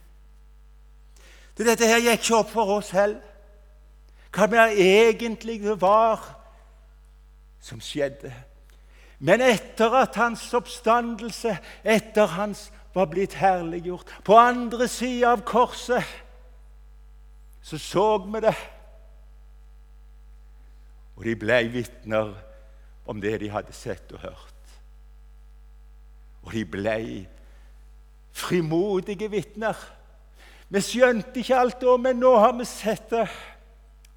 Dette 1.57 1.87
her 1.89 2.01
gikk 2.01 2.23
ikke 2.23 2.39
opp 2.41 2.49
for 2.53 2.73
oss 2.77 2.91
heller. 2.95 3.21
Hva 4.37 4.45
det 4.51 4.67
egentlig 4.77 5.63
var 5.81 6.21
som 7.59 7.79
skjedde. 7.81 8.29
Men 9.17 9.41
etter 9.41 9.95
at 9.97 10.15
hans 10.21 10.43
oppstandelse, 10.53 11.55
etter 11.81 12.35
hans 12.37 12.67
var 12.93 13.09
blitt 13.09 13.33
herliggjort, 13.41 14.11
på 14.23 14.37
andre 14.37 14.87
sida 14.87 15.31
av 15.33 15.41
korset, 15.41 16.05
så 17.65 17.79
så 17.81 18.05
vi 18.27 18.43
det. 18.45 18.55
Og 21.17 21.25
de 21.25 21.33
ble 21.35 21.57
vitner 21.73 22.35
om 23.09 23.17
det 23.21 23.39
de 23.41 23.49
hadde 23.49 23.73
sett 23.73 24.13
og 24.13 24.21
hørt. 24.21 24.71
Og 26.45 26.53
de 26.53 26.63
ble 26.77 26.97
frimodige 28.37 29.31
vitner. 29.33 29.75
Vi 30.69 30.81
skjønte 30.83 31.41
ikke 31.41 31.57
alt 31.57 31.81
da, 31.81 31.97
men 31.97 32.21
nå 32.21 32.37
har 32.37 32.53
vi 32.53 32.69
sett 32.69 33.09
det. 33.09 33.25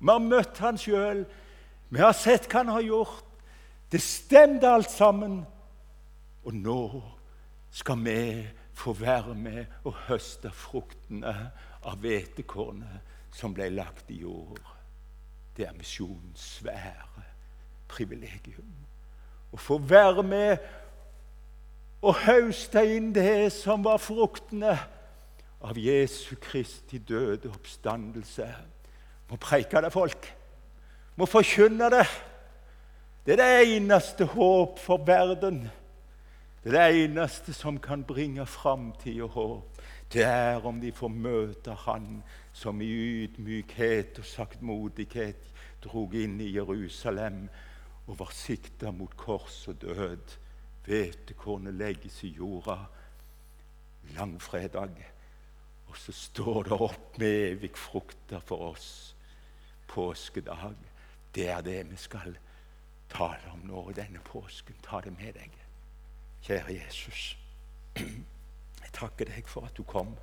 Vi 0.01 0.09
har 0.09 0.22
møtt 0.24 0.61
han 0.64 0.78
sjøl. 0.80 1.24
Vi 1.90 2.01
har 2.01 2.14
sett 2.16 2.48
hva 2.48 2.62
han 2.62 2.72
har 2.72 2.86
gjort. 2.86 3.26
Det 3.92 4.01
stemte 4.03 4.70
alt 4.70 4.90
sammen. 4.90 5.40
Og 6.46 6.57
nå 6.57 6.82
skal 7.70 8.01
vi 8.05 8.20
få 8.74 8.94
være 8.96 9.34
med 9.36 9.64
og 9.84 9.98
høste 10.09 10.51
fruktene 10.57 11.34
av 11.84 11.98
hvetekornet 12.01 13.34
som 13.34 13.53
ble 13.55 13.68
lagt 13.74 14.09
i 14.11 14.22
jord. 14.22 14.62
Det 15.57 15.66
er 15.68 15.76
misjonens 15.76 16.46
svære 16.57 17.26
privilegium. 17.90 18.72
Å 19.53 19.59
få 19.59 19.80
være 19.82 20.24
med 20.24 20.57
og 22.01 22.22
høste 22.24 22.82
inn 22.88 23.11
det 23.12 23.51
som 23.53 23.84
var 23.84 24.01
fruktene 24.01 24.72
av 25.61 25.76
Jesu 25.76 26.36
Kristi 26.40 27.03
døde 27.05 27.51
oppstandelse. 27.51 28.48
Må 29.31 29.37
preike 29.39 29.78
det, 29.83 29.93
folk. 29.95 30.26
Må 31.16 31.26
forkynne 31.31 31.91
det. 31.93 32.07
Det 33.26 33.37
er 33.37 33.43
det 33.43 33.76
eneste 33.76 34.26
håp 34.26 34.78
for 34.83 35.05
verden. 35.07 35.68
Det 36.64 36.72
er 36.74 36.91
det 36.91 37.05
eneste 37.05 37.55
som 37.55 37.78
kan 37.78 38.03
bringe 38.05 38.47
framtid 38.47 39.20
og 39.22 39.31
håp. 39.37 39.83
Det 40.12 40.24
er 40.26 40.66
om 40.66 40.81
de 40.83 40.91
får 40.93 41.12
møte 41.14 41.76
Han 41.87 42.22
som 42.53 42.81
i 42.83 42.89
ydmykhet 42.91 44.18
og 44.18 44.26
saktmodighet 44.26 45.47
drog 45.85 46.14
inn 46.18 46.41
i 46.43 46.51
Jerusalem 46.57 47.45
og 48.09 48.18
var 48.18 48.35
sikta 48.35 48.91
mot 48.91 49.14
kors 49.16 49.62
og 49.70 49.78
død. 49.85 50.35
Hvetekornet 50.85 51.78
legges 51.78 52.18
i 52.26 52.33
jorda 52.35 52.81
langfredag, 54.16 54.91
og 55.87 55.97
så 55.97 56.12
står 56.12 56.62
det 56.66 56.83
opp 56.83 57.18
med 57.22 57.47
evig 57.53 57.76
frukter 57.78 58.43
for 58.43 58.72
oss 58.72 58.91
påskedag. 59.91 60.78
Det 61.34 61.49
er 61.51 61.61
det 61.66 61.91
vi 61.91 61.97
skal 61.99 62.38
tale 63.11 63.53
om 63.53 63.66
nå 63.66 63.84
denne 63.97 64.22
påsken. 64.24 64.78
Ta 64.82 65.01
det 65.05 65.12
med 65.18 65.34
deg. 65.34 65.55
Kjære 66.47 66.74
Jesus, 66.74 67.38
jeg 67.97 68.93
takker 68.93 69.28
deg 69.28 69.49
for 69.49 69.66
at 69.68 69.76
du 69.76 69.82
kom. 69.82 70.14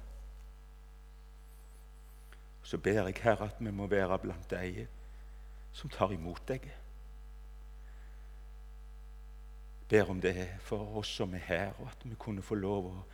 Så 2.63 2.77
ber 2.77 3.05
jeg, 3.07 3.15
Herre, 3.23 3.45
at 3.51 3.59
vi 3.59 3.71
må 3.71 3.87
være 3.87 4.17
blant 4.19 4.49
deg 4.51 4.87
som 5.71 5.89
tar 5.93 6.11
imot 6.11 6.41
deg. 6.49 6.65
Jeg 9.77 9.87
ber 9.89 10.09
om 10.11 10.21
det 10.21 10.49
for 10.67 10.97
oss 10.99 11.13
som 11.19 11.35
er 11.37 11.45
her, 11.47 11.69
og 11.79 11.87
at 11.91 12.01
vi 12.03 12.15
kunne 12.19 12.43
få 12.43 12.55
lov 12.59 12.89
å 12.89 13.05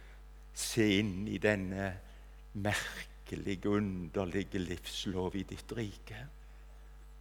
se 0.58 0.88
inn 1.00 1.28
i 1.30 1.38
denne 1.38 1.92
merkelige, 2.54 3.70
underlige 3.70 4.62
livslov 4.62 5.36
i 5.36 5.44
ditt 5.50 5.76
rike. 5.78 6.26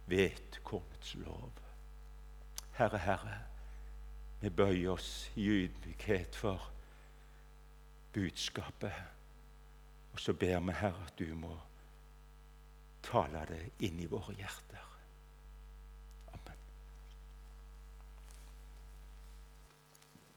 Hvetekornets 0.05 1.15
lov. 1.15 1.51
Herre, 2.77 2.97
Herre, 2.97 3.37
vi 4.41 4.49
bøyer 4.49 4.91
oss 4.91 5.31
i 5.35 5.47
ydmykhet 5.47 6.35
for 6.35 6.71
budskapet. 8.13 9.03
Og 10.13 10.19
så 10.19 10.33
ber 10.33 10.59
vi, 10.59 10.79
Herre, 10.79 11.05
at 11.07 11.19
du 11.19 11.35
må 11.35 11.53
tale 13.03 13.45
det 13.49 13.61
inn 13.87 13.99
i 13.99 14.09
våre 14.09 14.35
hjerter. 14.37 14.92